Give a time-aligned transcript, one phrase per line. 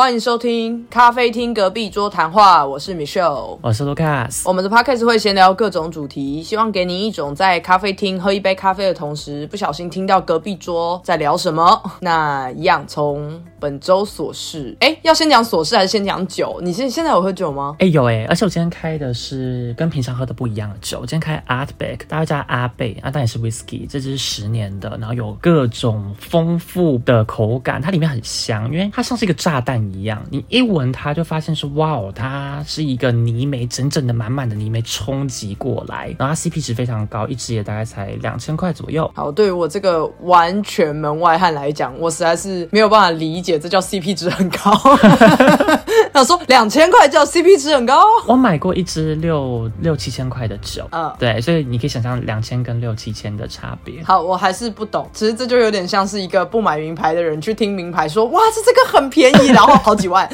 [0.00, 3.58] 欢迎收听咖啡厅隔壁桌谈话，我是 Michelle。
[3.60, 11.78] 我是 Lucas，我们的 podcast 会闲聊各种主题，希望给你一种在咖啡厅喝一杯咖啡的同时，不小心听到隔壁桌在聊什么。
[12.00, 16.58] 那一样从本周琐事，哎，要先讲琐事还是先讲酒？
[16.62, 17.76] 你现现在有喝酒吗？
[17.80, 39.10] 哎、有哎、而且我今天开的是跟平常喝的不一样的酒，我今天开 Artback，大家叫阿贝，啊，但也是 Whisky，这支是十年的，然后有各种丰富的口感，它里面很香，因为它像是一个炸弹一样，你一闻它就发现是哇哦，它是一个泥煤，整整的满满的泥煤冲击过来，然后它 CP 值非常高，一支也大概才两千块左右。
[39.14, 44.70] 好，对于我这个完全门外汉来讲，我实在是没有办法理解这叫 CP 值很高。
[46.12, 54.02] 他说两千块叫 CP 值很高，我买过一支六六七千块的酒，嗯对，所以你可以想象两千跟六七千的差别。
[54.02, 55.08] 好，我还是不懂。
[55.12, 60.28] 其实这就有点像是一个不买名牌的人去听名牌说，哇，这这个很便宜，然后好几万。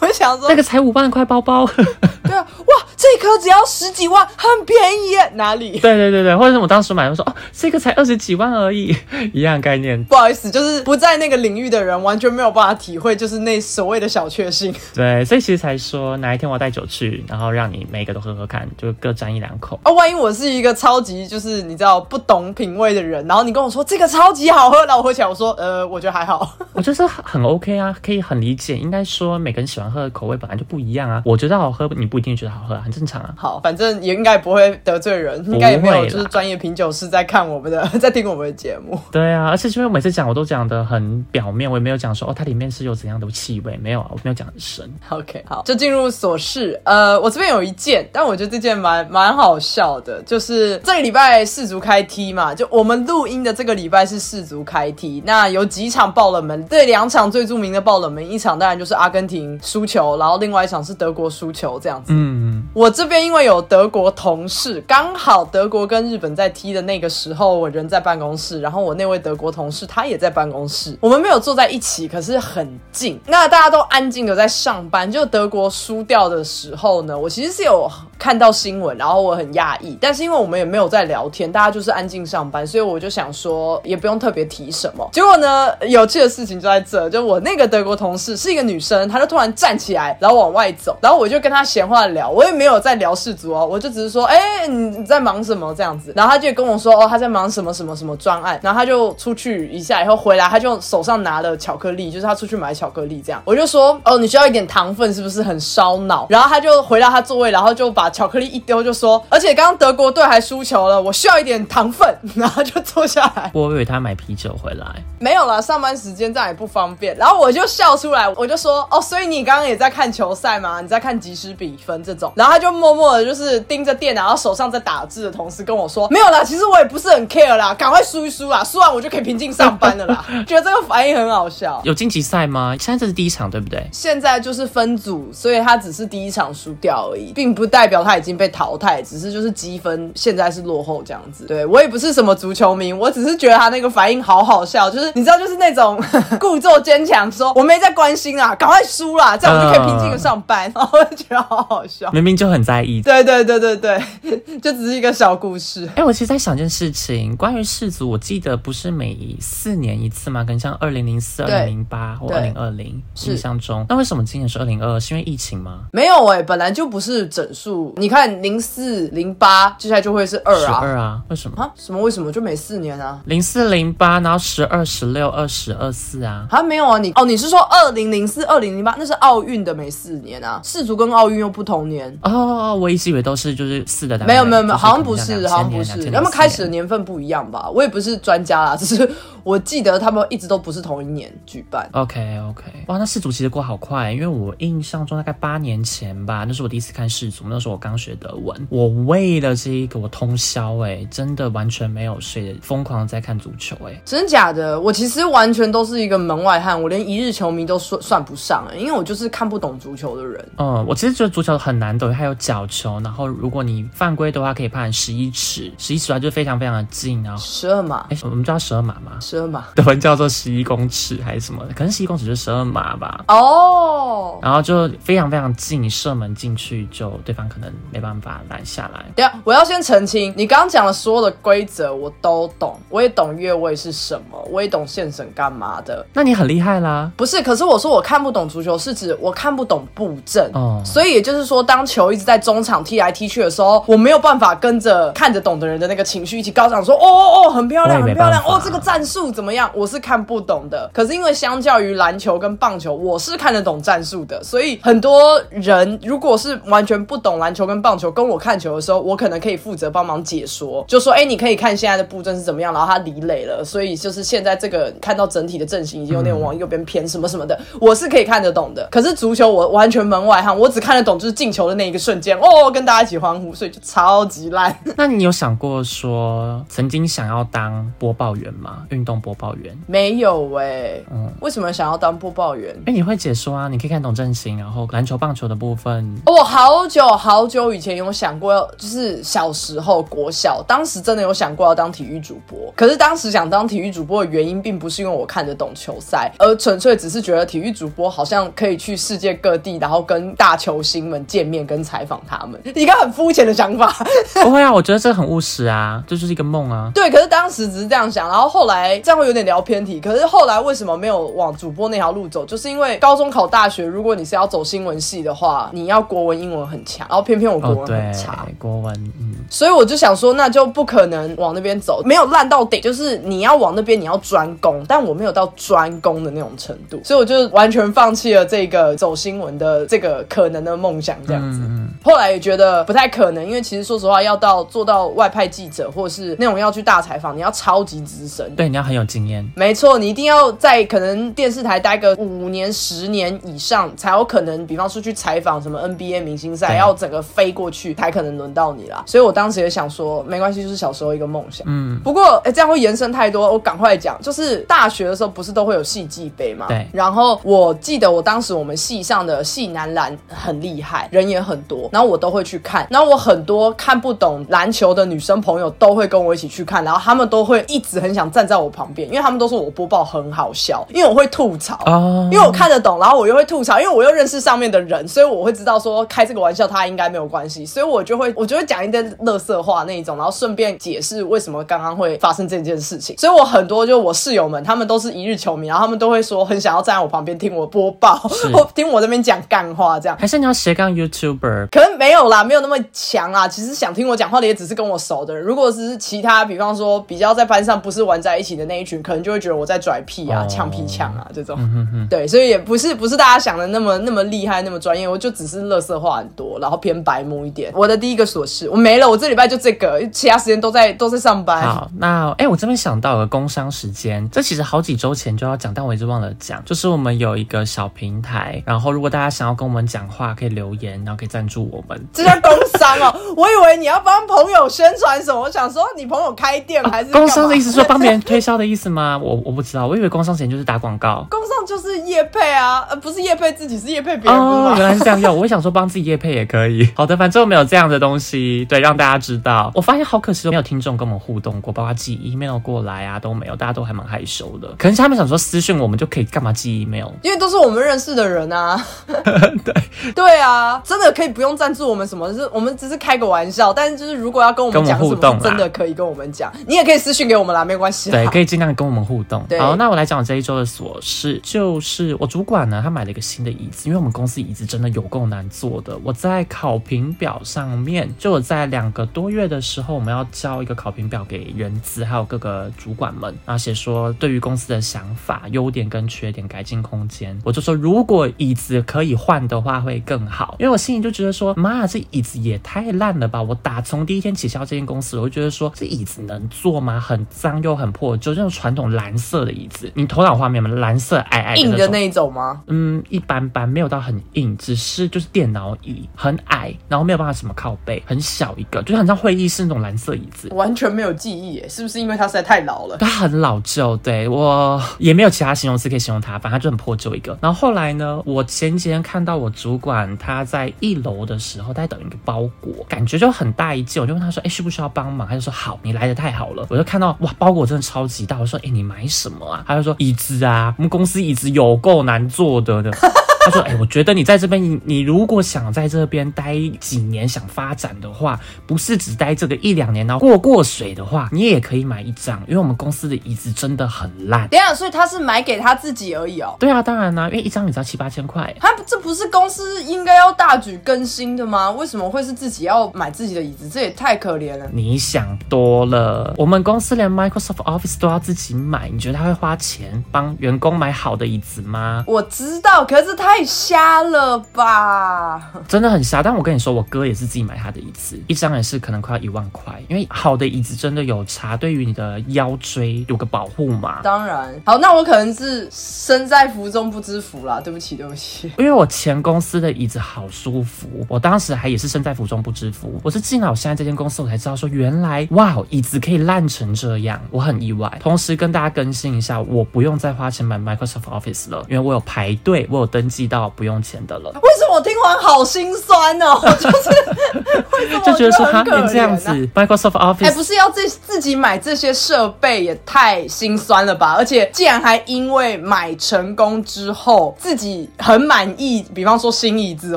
[0.00, 1.66] 我想说那，个才五万块包包，
[2.22, 5.78] 对啊，哇，这一颗只要十几万，很便宜耶，哪里？
[5.80, 8.94] 对对对对，或者是我当时买，我说哦，这个才二十几万而已，
[9.32, 10.02] 一样概念。
[10.04, 14.74] 不好意思，就是不在那个领域的人，完全没有办法体会，就是那所谓的小确幸。
[14.94, 19.78] 对，所以其实才说哪一天我要带酒去，然后让你每一个都喝喝看，就各沾一两口。
[19.82, 26.56] 啊，万一我是一个超级就是你知道不懂品味的人，然后你跟我说这个超级好喝，然后我喝起来我说呃，我觉得还好。
[26.72, 28.76] 我觉得很 OK 啊，可以很理解。
[28.76, 31.22] 应该说每个人喜欢喝的口味本来就不一样啊。
[31.24, 33.34] 我觉得好喝，你不一定觉得好喝啊，很正常啊。
[33.36, 38.98] 好，反正也应该不会得罪人，应该也没有就是专业品酒师在看我们的， 在听我们的节目。
[39.10, 44.90] 对啊，而且因为我每次讲我都讲的很表面，我也没有讲说哦它里面是有怎样的气味，没有啊，我没有讲很深。
[45.08, 46.80] OK，好，就进入琐事。
[46.84, 62.12] 呃，我这边有一件，但我觉得这件蛮蛮好笑的，就是这个礼拜世足开踢嘛，就我们录音的这个礼拜是世足开踢，那有几场爆冷门，这两场最著名的爆冷门，一场当然就是阿根廷输球，然后另外一场是德国输球这样子。
[62.12, 73.18] 嗯，我这边因为有德国同事，刚好德国跟日本在踢的那个时候，我人在办公室，然后我那位德国同事他也在办公室，我们没有坐在一起，可是很近。
[73.26, 75.10] 那大家都安静的在上班。
[75.10, 85.08] 就德国输掉的时候呢，我其实是有看到新闻，然后我很讶异，但是因为我们也没有在聊天，大家就是安静上班，所以我就想说也不用特别提什么。
[85.12, 106.26] 结果呢，有趣的事情就在这，就我那个德国同事是一个女生，她就突然站起来，然后往外走，然后我就跟他闲话聊，我也没有在聊事族哦，我就只是说，哎、你在忙什么这样子，然后他就跟我说，哦，他在忙什么什么什么专案，然后他就出去一下以后回来，他就手上拿了巧克力，就是他出去买巧克力这样，我就说，哦，你需要一点糖分是不是很烧脑？
[106.28, 113.50] 然后他就回到他座位，然后就把巧克力一丢，就说，而且刚刚德国队还输球了，我需要一点糖分，然后就坐下来。
[113.54, 114.86] 我以为他买啤酒回来，
[115.18, 117.16] 没有啦，上班时间这样也不方便。
[117.16, 120.80] 然后我就笑出来，我就说：“哦，所以你刚刚也在看球赛嘛？
[120.80, 130.24] 你在看即时比分这种？”然后他就默默的，就是盯着电脑，然后手上在打字的同时跟我说：“没有啦，其实我也不是很 care 啦，赶快输一输啦，输完我就可以平静上班了啦。
[130.46, 131.80] ”觉得这个反应很好笑。
[131.84, 132.76] 有晋级赛吗？
[132.78, 133.84] 现在这是第一场，对不对？
[133.92, 141.44] 现在就是分组，所以他只是第一场输掉而已，并不代表他已经被淘汰，只是就是积分现在是落后这样子。
[141.46, 146.00] 对我也不是什么足球迷，我只是觉得他那个反应好好笑，就是你知道，就是那种
[146.38, 152.10] 故作坚强，说我没在关心啊，赶快输啦，这样我就可以平静的上班，然后我就觉得好好笑。
[152.12, 153.00] 明明就很在意。
[153.02, 155.88] 对对对对对，就只是一个小故事。
[155.96, 160.42] 哎、我其实在想一件事情，关于氏族，我记得不是每四年一次吗？
[160.44, 163.84] 可能像二零零四、二对零零八或对二零二零，印象中。
[163.88, 164.98] 那为什么今年是二零二？
[165.00, 165.80] 是因为疫情吗？
[165.92, 170.78] 没有哎、本来就不是整数，你看零四零八，接下来就会是二十啊。
[170.80, 171.22] 二啊？
[171.28, 171.62] 为什么？
[171.62, 171.70] 啊？
[171.76, 172.00] 什么？
[172.02, 173.20] 为什么就每四年啊？
[173.26, 176.46] 零四零八，然后十二、十六、二十二四啊？
[176.50, 182.16] 啊，没有啊，你哦，你是说二零零四、二零零八，那是奥运的每四年啊，世足跟奥运又不同年。
[182.22, 187.70] 哦，我一直以为都是就是四的没有没有没有，好像不是，好像不是，年他们开始的年份不一样吧？
[187.70, 189.10] 我也不是专家啦，只是
[189.44, 191.88] 我记得他们一直都不是同一年举办。
[191.92, 204.80] OK OK，哇，那世足其实过好快，因为我印象中大概八年前吧，那是我第一次看世足，那时候我刚学德文，我为了这一个我通宵哎、真的完全没有睡，疯狂地在看足球哎、真假的？
[204.80, 210.48] 我其实完全都是一个门外汉，我连一日球迷都算算不上哎、因为我就是看不懂足球的人。
[210.58, 219.12] 嗯，我其实觉得足球很难得，还有有角球，然后如果你犯规的话，可以判十一尺，十一尺的话就非常非常的近，然后十二码，哎，我们知道十二码吗？
[219.18, 221.64] 十二码，德文叫做十一公尺还是什么？
[221.74, 223.24] 可能十一公尺就是十二码吧。
[223.28, 229.06] 哦，然后就非常非常近，射门进去就对方可能没办法拦下来。
[229.16, 236.04] 对啊我要先澄清，你刚刚讲的所有的规则我都懂，我也懂越位是什么，我也懂现审干嘛的。
[236.12, 237.10] 那你很厉害啦。
[237.16, 240.50] 不是，可是我说我看不懂足球，是指我看不懂布阵。
[240.54, 249.70] 哦所以也就是说，当球一直在中场踢来踢去的时候，我没有办法跟着看得懂的人的那个情绪一起高涨，说哦哦哦，很漂亮，很漂亮，哦，这个战术怎么样？
[249.74, 250.88] 我是看不懂的。
[250.92, 268.88] 可是因为相较于篮球跟棒球，我是看得懂战术的，所以很多人如果是完全不懂篮球跟棒球，跟我看球的时候，我可能可以负责帮忙解说，就说哎，你可以看现在的布阵是怎么样，然后他离垒了，所以就是现在这个看到整体的阵型已经有点往右边偏，什么什么的，我是可以看得懂的。
[268.98, 274.76] 可是足球我完全门外汉，我只看得懂就是进球的那一个瞬间，哦，跟大家一起欢呼，所以就超级烂。
[274.98, 278.82] 那你有想过说曾经想要当播报员吗？
[278.88, 279.72] 运动播报员？
[279.86, 282.74] 没有哎、嗯为什么想要当播报员？
[282.78, 286.20] 因为你会解说啊，你可以看懂阵型，然后篮球、棒球的部分。
[286.26, 292.58] 我好久好久以前有想过要，就是小时候国小，当时真的有想过要当体育主播。
[292.74, 302.60] 可是当时想当体育主播的原因，并不是因为我看得懂球赛，而纯粹只是觉得体育主播好像可以去世界各地，然后跟大球星们见面，跟采访他们。
[302.74, 303.94] 一个很肤浅的想法。
[304.42, 306.90] 不会啊，我觉得这个很务实啊，这就是一个梦啊。
[306.94, 310.00] 对，可是当时只是这样想，然后后来这样会有点聊偏题。
[310.00, 312.44] 可是后来为什么没有往主播那条路走？
[312.44, 331.60] 就是因为高中考大学，如果你是要走新闻系的话，你要国文、英文很强，然后偏偏我国哦，文很差。，国文，嗯，所以我就想说，那就不可能往那边走，没有烂到顶，就是你要往那边，你要专攻，但我没有到专攻的那种程度，所以我就完全放弃了这个走新闻的这个可能的梦想，这样子。
[331.62, 338.54] 嗯，后来也觉得不太可能，因为其实说实话，要到做到外派记者，或者是那种要去大采访，你要超级资深。
[338.56, 339.46] 对，你要很有经验。
[339.54, 349.02] 没错，你一定要在可能电视台待个五年、十年以上，才有可能，比方说去采访什么 NBA 明星赛，要整个飞过去，才可能轮到你啦。
[349.06, 351.66] 所以我当时也想说，没关系，就是小时候一个梦想。
[351.68, 354.18] 嗯，不过，哎、这样会延伸太多，我赶快讲。
[354.22, 356.66] 就是大学的时候，不是都会有戏剧杯嘛？
[356.68, 362.86] 对然后我记得我当时我们系上的系男篮很厉害，人也很多，然后我都会去看。
[362.90, 371.78] 然后我很多看不懂篮球的女生朋友都会跟我一起去看，然后他们都会一直很想站在我旁边，因为他们都说我播报很好笑，因为我会吐槽。
[371.86, 383.16] 哦，因为我看得懂，然后我又会吐槽，因为我又认识上面的人，所以我会知道说开这个玩笑他应该没有关系，所以我就会我就会讲一堆乐色话那一种，然后顺便解释为什么刚刚会发生这件事情。
[383.16, 388.20] 所以我很多就我室友们，他们都是一日球迷，然后他们都会说很想要站在我旁边听我播报，
[388.58, 390.16] 或听我这边讲干话这样。
[390.18, 391.68] 还是你要斜杠 YouTuber？
[391.70, 393.46] 可能没有啦，没有那么强啦。
[393.46, 395.44] 其实想听我讲话的也只是跟我熟的人。
[395.44, 401.56] 如果只是其他，比方说比较在班上不是玩在一起的那一群，可能就会觉得我在拽屁啊、哦呛屁呛啊这种。
[401.58, 407.72] 嗯哼，对，所以也不是不是大家想的那么那么厉害、那么专业，我就只是乐色话很多，然后偏白目一点。
[407.74, 411.62] 我的第一个琐事我没了，我这礼拜就这个，其他时间都在都在上班。
[411.62, 416.64] 好，那哎、我这边想到有个工商时间，这其实好几周前就要讲，但我一直忘了讲。
[416.64, 422.06] 就是我们有一个小平台，然后如果大家想要跟我们讲话，可以留言，然后可以赞助我们。
[422.12, 429.18] 这叫工商哦， 我以为你要帮朋友宣传什么，我想说你朋友开店还是工商的意思是说帮别人推销的意思吗？
[429.22, 431.26] 我我不知道，我以为工商时间就是打广告。
[431.30, 435.36] 工商就是业配啊，呃，不是业配自己，是业配别人，哦，原来是这样用。
[435.36, 436.88] 我也想说帮自己业配也可以。
[436.94, 439.70] 好的，反正我们有这样的东西，对，让大家知道。
[439.74, 444.68] 我发现好可惜，没有听众跟我们互动过，包括寄 email 过来啊都没有，大家都还蛮害羞的。
[444.78, 447.08] 可能是他们想说私讯我们就可以干嘛寄 email？
[447.22, 448.78] 因为都是我们认识的人啊。
[449.64, 449.74] 对
[450.12, 453.72] 对啊，真的可以不用赞助我们什么，是我们只是开个玩笑。
[453.72, 458.10] 但是就是如果要跟我们讲互动真的可以跟我们讲，你也可以私信给我们啦，没关系。
[458.10, 459.44] 对，可以尽量跟我们互动。
[459.58, 465.98] 好，那我来讲我这一周的琐事，就是我主管呢，他买了一个新的椅子，因为我们公司椅子真的有够难坐的。
[466.02, 477.38] 我在考评表上面，就我在两个多月的时候，我们要交一个考评表给人资还有各个主管们，然后写说对于公司的想法、优点跟缺点、改进空间。
[477.44, 480.56] 我就说，如果椅子可以换的话，会更好。
[480.58, 483.42] 因为我心里就觉得说，妈，这椅子也太烂了吧！
[483.42, 486.98] 我打从第一天起销这间公司，我就觉得说，这椅子能坐吗？
[486.98, 490.70] 很脏又很破旧，就那种传统蓝色的椅子，你头脑画面吗？
[490.70, 491.60] 蓝色矮矮的。
[491.60, 492.62] 硬的那一种吗？
[492.68, 500.48] 嗯，一般般，没有到很硬，只是就是电脑椅很矮，然后没有办法什么靠背，很小一个，就是很像会议室那种蓝色椅子。
[500.54, 502.96] 完全没有记忆耶，是不是因为它实在太老了？
[502.98, 507.36] 它很老旧，对我也没有其他形容词可以形容它，反正它就很破旧一个。
[507.40, 522.90] 然后后来呢，我前几天看到我主管他在一楼的时候，在等一个包裹，感觉就很大一件，我就问他说：“哎，需不需要帮忙？”他就说：“好，你来的太好了。”我就看到哇，包裹真的超级大，我说：“哎，你买什么啊？”他就说：“椅子啊，我们公司椅子有够难坐的的。”
[523.44, 534.46] 他说：“哎，我觉得你在这边，你你如果想在这边待几年，想发展的话，不是只待这个一两年，然后过过水的话，你也可以买一张，因为我们公司的椅子真的很烂。
[534.48, 536.56] 对啊，所以他是买给他自己而已哦。
[536.58, 538.54] 对啊，当然啦，因为一张你只要七八千块。
[538.60, 541.70] 他这不是公司应该要大举更新的吗？
[541.70, 543.68] 为什么会是自己要买自己的椅子？
[543.68, 544.66] 这也太可怜了。
[544.72, 552.04] 你想多了，我们公司连 Microsoft Office 都要自己买，你觉得他会花钱帮员工买好的椅子吗？
[552.06, 555.52] 我知道，可是太瞎了吧？
[555.68, 556.22] 真的很瞎。
[556.22, 564.00] 但我跟你说，我哥也是自己买他的椅子，一张也是可能快要一万块，因为好的椅子真的有差，对于你的腰椎有个保护嘛。
[564.02, 568.50] 当然，好，那我可能是身在福中不知福啦，对不起，对不起。
[568.56, 572.98] 因为我前公司的椅子好舒服，我当时还也是身在福中不知福。
[573.04, 577.94] 我是进了我现在这间公司，我才知道说原来哇，椅子可以烂成这样，我很意外。
[578.00, 584.30] 同时跟大家更新一下，我不用再花钱买 Microsoft Office 了，因为我有排队，我有登记到不用钱的了。
[584.42, 586.40] 为什么我听完好心酸哦？
[586.60, 594.14] 就是就觉得说他连这样子 Microsoft Office，哎，不是要自自己买这些设备也太心酸了吧？
[594.16, 599.96] 而且竟然还因为买成功之后自己很满意，比方说新椅子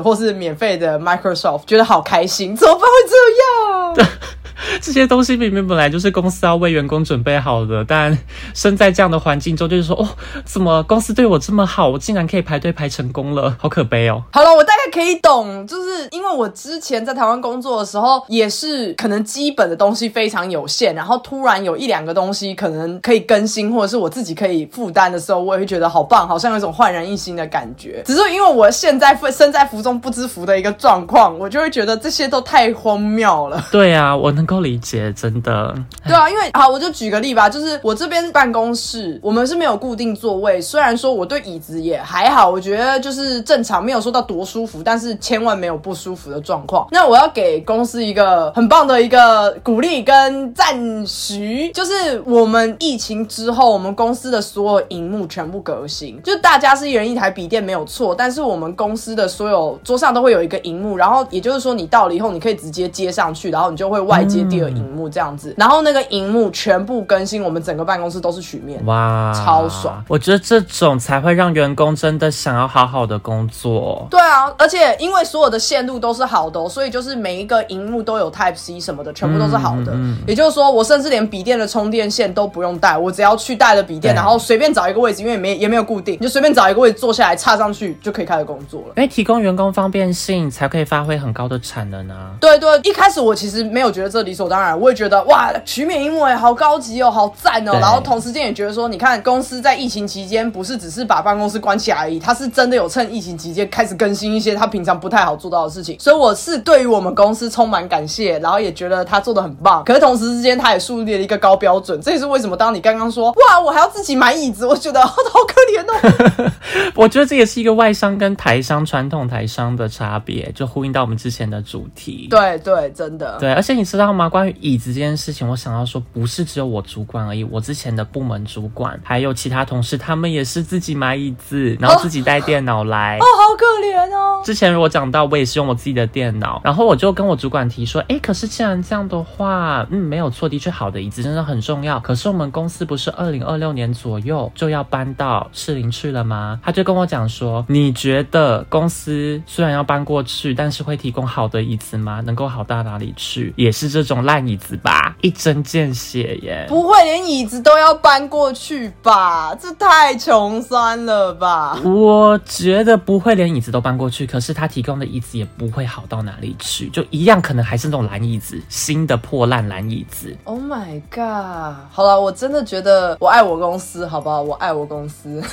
[0.00, 4.08] 或是免费的 Microsoft，觉得好开心，怎么办会这样？
[4.80, 8.16] 这些东西明明本来就是公司要为员工准备好的，但
[8.54, 10.08] 身在这样的环境中，就是说，哦，
[10.44, 14.22] 怎么公司对我这么好，我竟然可以排队排成功了，好可悲哦。
[14.32, 28.02] 好了，我大概可以懂，就是因为我之前在台湾工作的时候，也是可能基本的东西非常有限，然后突然有一两个东西可能可以更新，或者是我自己可以负担的时候，我也会觉得好棒，好像有一种焕然一新的感觉。
[28.04, 33.64] 只是因为我现在身在福中不知福的一个状况，我就会觉得这些都太荒谬了。
[33.70, 35.74] 对啊，我能够理解，真的。
[36.04, 40.60] 对啊，因为好，我就举个例吧，就是我这边办公室，我们是没有固定座位。
[40.60, 46.86] 虽然说我对椅子也还好，我觉得就是正常，没有说到多舒服，但是千万没有不舒服的状况。
[46.90, 70.02] 那我要给公司一个很棒的一个鼓励跟赞许，就是我们疫情之后，我们公司的所有荧幕全部革新，就大家是一人一台笔电没有错，但是我们公司的所有桌上都会有一个荧幕，然后也就是说你到了以后，你可以直接接上去，然后你就会外接第二荧幕这样子，然后那个荧幕全部更新，我们整个办公室都是曲面，哇，超爽！
[70.08, 74.06] 我觉得这种才会让员工真的想要好好的工作。
[74.10, 79.92] 对啊，而且因为所有的线路都是好的，所以就是每一个荧幕都有 Type C 什么的，全部都是好的。
[80.26, 88.94] 也就是说，我甚至连笔电的充电线都不用带，我只要去带了笔电，然后随便找一个位置，因为没也没有固定，你就随便找一个位置坐下来插上去就可以开始工作了。
[88.96, 92.32] 因为提供员工方便性，才可以发挥很高的产能啊。
[92.40, 97.72] 对对，一开始我其实没有觉得这理所当然，我也觉得哇，曲面荧幕哎，好高级哦，好赞哦。
[97.80, 105.96] 然后同时间也觉得说，你看公司在疫情期间不是只是把办公室关起来而已，他是真的有趁疫情期间开始更新一些他平常不太好做到的事情。
[105.98, 109.82] 所以我是对于我们公司充满感谢，然后也觉得他做的很棒。
[109.84, 116.52] 可是同时之间，他也树立了一个高标准，这也是为什么当你刚刚说哇，我还要自己买椅子，我觉得好可怜哦。
[116.94, 122.26] 我觉得这也是一个外商跟台商传统台商的差别，就呼应到我们之前的主题。
[122.30, 123.52] 对对，真的对。
[123.52, 124.28] 而且你知道吗？
[124.28, 133.18] 关于椅子这件事情，我想要说，不是只有我主管而已，我之前的部门主管还有其他同事，他们也是自己买椅子，然后自己带电脑来。
[133.18, 134.42] 哦，好可怜哦。
[134.44, 142.00] 之前如果讲到，我也是用我自己的电脑，然后我就跟我主管提说，哎，可是既然这样的话，嗯，没有错，的确好的椅子真的很重要。
[142.00, 146.60] 可是我们公司不是二零二六年左右就要搬到士林去了吗？
[146.62, 152.20] 他就跟我讲说，你觉得公司虽然要搬过去，但是会提供好的椅子吗？
[152.24, 153.52] 能够好到哪里去？
[153.56, 155.16] 也是这种烂椅子吧？
[155.20, 156.66] 一针见血耶！
[156.68, 159.54] 不会连椅子都要搬过去吧？
[159.54, 161.78] 这太穷酸了吧？
[161.84, 170.36] 我觉得不会连椅子都搬过去，可是他提供的椅子也不会好到哪里去，就一样可能还是那种烂椅子，新的破烂蓝椅子。
[170.44, 171.74] Oh my god！
[171.90, 174.42] 好了，我真的觉得我爱我公司，好不好？
[174.42, 175.42] 我爱我公司。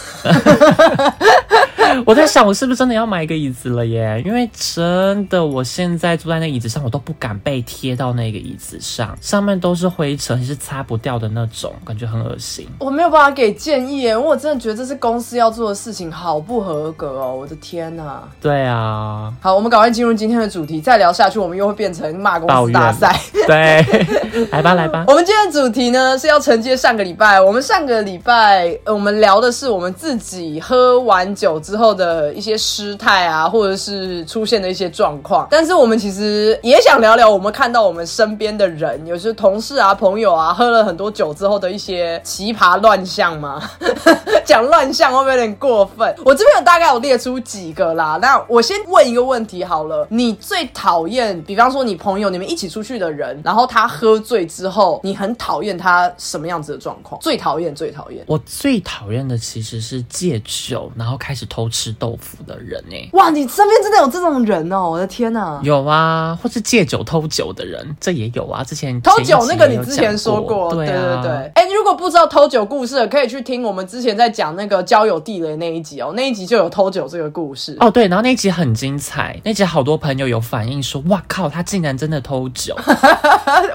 [2.06, 4.22] 我在想，我是不是真的要买一个椅子了耶？
[4.25, 12.67] 因为真的，我现在坐在那椅子上，我都不敢被贴到那个椅子上，上面都是灰尘，是擦不掉的那种，感觉很恶心。
[12.79, 17.36] 我没有办法给建议耶，因为我真的觉得这是公司要做的事情，好不合格哦！
[17.36, 18.24] 我的天哪！
[18.41, 23.19] 对啊，好，我们赶快进入今天的主题，再聊下去，我们又会变成骂公司大赛。
[23.46, 23.86] 对，
[24.51, 25.03] 来吧，来吧。
[25.10, 31.89] 我们今天的主题呢是要承接上个礼拜，我们上个礼拜我们聊的是我们自己喝完酒之后。
[32.00, 35.48] 的一些失态啊，或者是出现的一些状况。
[35.50, 43.62] 但是我们其实也想聊聊，我们看到我们身边的人，有些同事啊、朋友啊，喝了很多酒之后的一些奇葩乱象吗？
[44.46, 46.14] 讲乱象会不会有点过分？
[46.26, 48.18] 我这边有大概有列出几个啦。
[48.22, 57.22] 那我先问一个问题好了，你最讨厌，比方说你朋友你们一起出去的人，然后他喝醉之后，你很讨厌他什么样子的状况？
[57.22, 58.24] 最讨厌，最讨厌。
[58.28, 64.90] 我最讨厌的其实是戒酒，然后开始偷吃豆腐的人哎、哇，你身边真的有这种人哦！
[64.90, 65.60] 我的天哪！
[65.64, 68.64] 有啊，或是戒酒偷酒的人，这也有啊。
[68.64, 71.52] 之前偷酒那个你之前说过，对啊，对对。
[71.56, 77.78] 哎、如果不知道偷酒故事的，可以去听我们之前在讲那个交友地雷那一集哦，那一集就有偷酒这个故事。
[77.80, 82.76] 哦，对，然后那一集很精彩，那集好多朋友有反映说，哇靠，他竟然真的偷酒。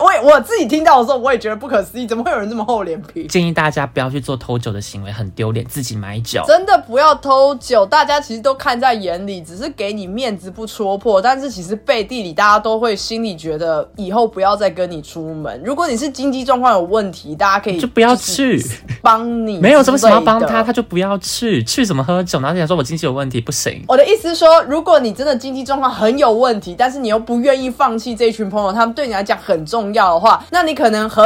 [0.00, 3.26] 我也我自己听到的时候，我也觉得不可思议，怎么会有人这么厚脸皮？
[3.26, 6.42] 建议大家不要去做偷酒的行为，很丢脸，自己买酒。
[6.46, 11.20] 真的不要偷酒，大家其实都看在眼里，只是给你面子不戳破。
[11.20, 15.58] 但是其实背地里，大家都会心里觉得以后不要再跟你出门。
[15.64, 18.62] 如果你是经济状况有问题，大家可以就不要去，
[19.00, 20.74] 帮你，没有什么什么要帮他，他。
[20.74, 23.80] 就不要去，去什么喝酒，然后就想说我经济有问题，不行。
[23.86, 31.24] 我的意思是说，如果你真的经济状况很有问题，但是你又不愿意放弃这一群朋友，他们对你来讲很重要的话，那你可能很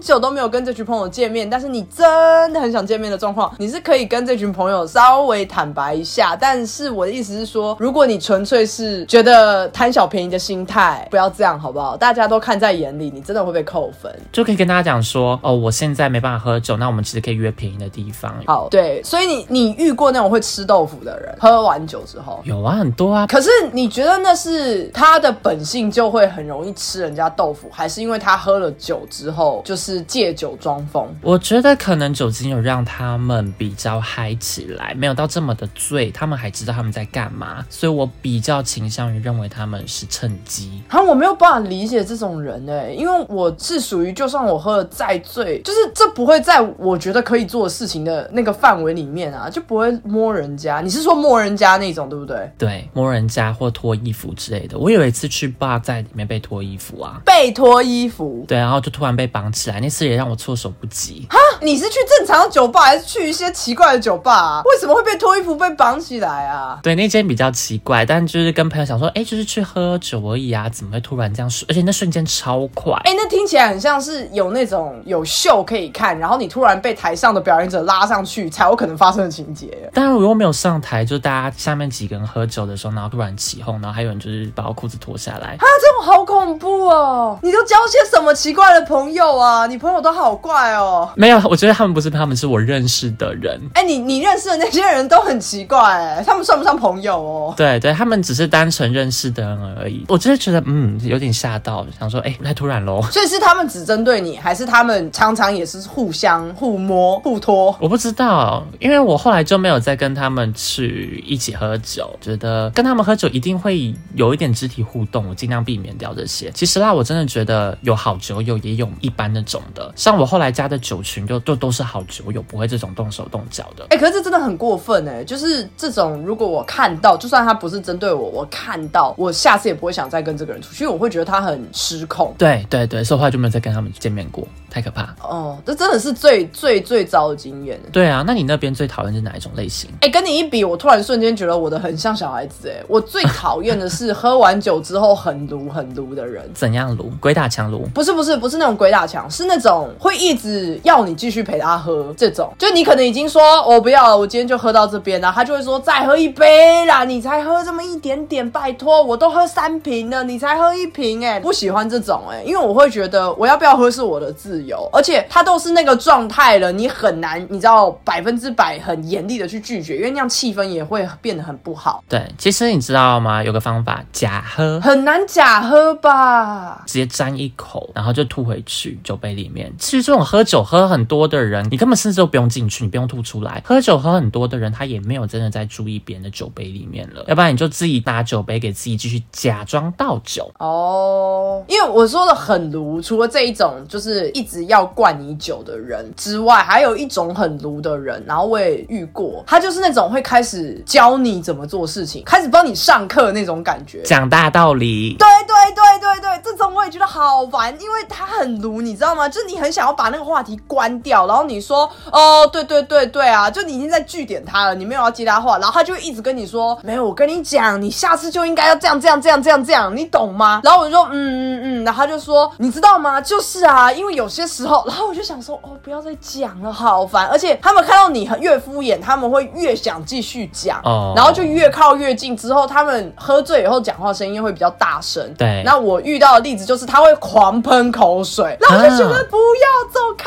[0.00, 6.34] 久都没有跟这群朋友见面，但是你真的很想见面的状况，你是可以跟这群朋友稍微坦白一下。
[6.34, 11.98] 但是我的意思是说，如果你纯粹是觉得贪小便宜的心态，不要这样好不好？
[11.98, 14.10] 大家都看在眼里，你真的会被扣分。
[14.32, 18.34] 就可以跟大家讲说，哦，我现在没办法喝酒，那我们其实可以约便宜的地方。
[18.46, 22.40] 好，对，所以你你遇过那种会吃豆腐的人，喝完酒之后。
[22.44, 23.26] 有啊，很多啊。
[23.26, 31.06] 可是你觉得那是他的本性就会很容易吃人家豆腐，还是因为他喝了酒之后就是借酒装疯？
[31.22, 40.82] 我觉得可能酒精有让他们比较嗨起来，没有到这么的醉，他们还知道他们在干嘛，所以我比较倾向于认为他们是趁机。
[40.88, 50.80] 好，我没有办法理解这种人哎、因为我是属于就算我喝了再醉，就是这不会在我觉得可以做的事情的那个范围里面啊，就不会摸人家。
[50.80, 52.50] 你是说摸人家那种对不对？
[52.58, 54.76] 对，摸人家或脱衣服之类的。
[54.76, 61.26] 我有一次去 bar 在里面被脱衣服啊，被脱衣服，对，然后就突然被绑起来，那次也让我措手不及。
[61.30, 64.62] 哈你是去正常的酒吧，还是去一些奇怪的酒吧啊？
[64.64, 66.80] 为什么会被脱衣服被绑起来啊？
[66.82, 71.66] 对，那间比较奇怪，但就是跟朋友想说，哎，就是去喝酒而已啊，怎么会突然这样说？
[71.68, 72.94] 而且那瞬间超快。
[73.04, 79.90] 哎、那听起来很像是有那种有秀可以看，然后你突然被台上的表演者拉上去，才有可能发生的情节。
[79.92, 85.48] 当然我又没有上台，就大家下面几个人喝酒的时候，然后突然起哄，然后还有人就是把我裤子脱下来。
[85.48, 87.38] 啊，这种好恐怖哦！
[87.42, 89.66] 你都交些什么奇怪的朋友啊？
[89.66, 91.10] 你朋友都好怪哦。
[91.16, 93.60] 没有，我觉得他们不是他们是我认识的人。
[93.74, 97.54] 哎、你你认识的那些人都很奇怪，哎，他们算不算朋友哦？
[97.54, 100.06] 对对，他们只是单纯认识的人而已。
[100.08, 103.02] 我真的觉得，嗯，有点吓到，想说，哎，太突然喽。
[103.10, 107.74] 所以是他们只针对你，还是他们常常也是互相互摸互拖？
[107.80, 116.50] 我不知道，因为我后来就没有再跟他们去一起喝酒，觉得跟他们喝酒一定会有一点肢体互动，我尽量避免掉这些。
[116.52, 119.92] 其实啦，我真的觉得有好酒友，也有一般那种的。
[119.96, 123.86] 像我后来加的酒群就，都都是好酒友，不会这种动手动脚的。
[123.90, 125.24] 哎、可是这真的很过分哎！
[125.24, 132.34] 就是这种，如果我看到，就算他不是针对我，我看到，我下次也不会想再跟这个人出去，因为我会觉得他很失控。
[132.36, 135.14] 对对对，所以后来就没有再跟他们见面过，太可怕。
[135.22, 137.80] 哦，这真的是最最最糟的经验。
[137.90, 139.90] 对啊，那你那边最讨厌是哪一种类型？
[140.02, 142.84] 哎、跟你一比，我突然瞬间觉得我的很像小孩子哎！
[142.86, 146.48] 我最讨厌的是喝完酒之后很撸很撸的人。
[146.52, 147.10] 怎样撸？
[147.18, 147.88] 鬼打墙撸？
[147.94, 152.52] 不是不是不是那种鬼打墙，是那种会一直要你继续陪他喝这种。
[152.58, 173.42] 就你可能已经说我不要了，我今天就喝到这边了，他就会说再喝一杯啦，你才喝这么一点点，拜托，我都喝三瓶了，你才喝一瓶哎、不喜欢这种哎、因为我会觉得我要不要喝是我的自由，而且他都是那个状态了，你很难你知道百分之百很严厉的去拒绝，因为那样气氛也会变得很不好，对，其实你知道吗？
[173.42, 174.80] 有个方法，假喝。
[174.80, 176.82] 很难假喝吧。
[176.86, 179.72] 直接沾一口，然后就吐回去酒杯里面。
[179.78, 183.62] 其实这种喝酒喝很多的人，你根本甚至都不用进去，你不用吐出来。
[183.64, 187.24] 喝酒喝很多的人，他也没有真的在注意别人的酒杯里面了。
[187.28, 190.50] 要不然你就自己拿酒杯给自己继续假装倒酒。
[190.58, 204.02] 哦，因为我说的很炉，除了这一种就是一直要灌你酒的人之外，还有一种很炉的人，然后我也遇过，他就是那种会开始教你怎么做事情，开始帮你上课那种感觉。
[204.02, 209.28] 讲大道理，对对对对对，这种我也觉得好烦，因为他很炉，你知道吗？
[209.28, 220.60] 就是你很想要把那个话题关掉，然后你说哦，对对对对啊，就你已经在据点他了，你没有要接他话，然后他就一直跟你说，没有，我跟你讲，你下次就应该要这样这样这样这样这样，你懂吗？
[220.64, 223.20] 然后我就说嗯嗯嗯，然后他就说你知道吗？
[223.20, 240.24] 就是啊，因为有些时候，然后我就想说哦，不要再讲了，好烦，而且他们看到你越敷衍，他们会越想继续讲，哦然后就越靠越近，之后他们喝醉以后讲话声音会比较大声，对那我遇到的例子就是他会狂喷口水，然后我就觉得啊不要走开。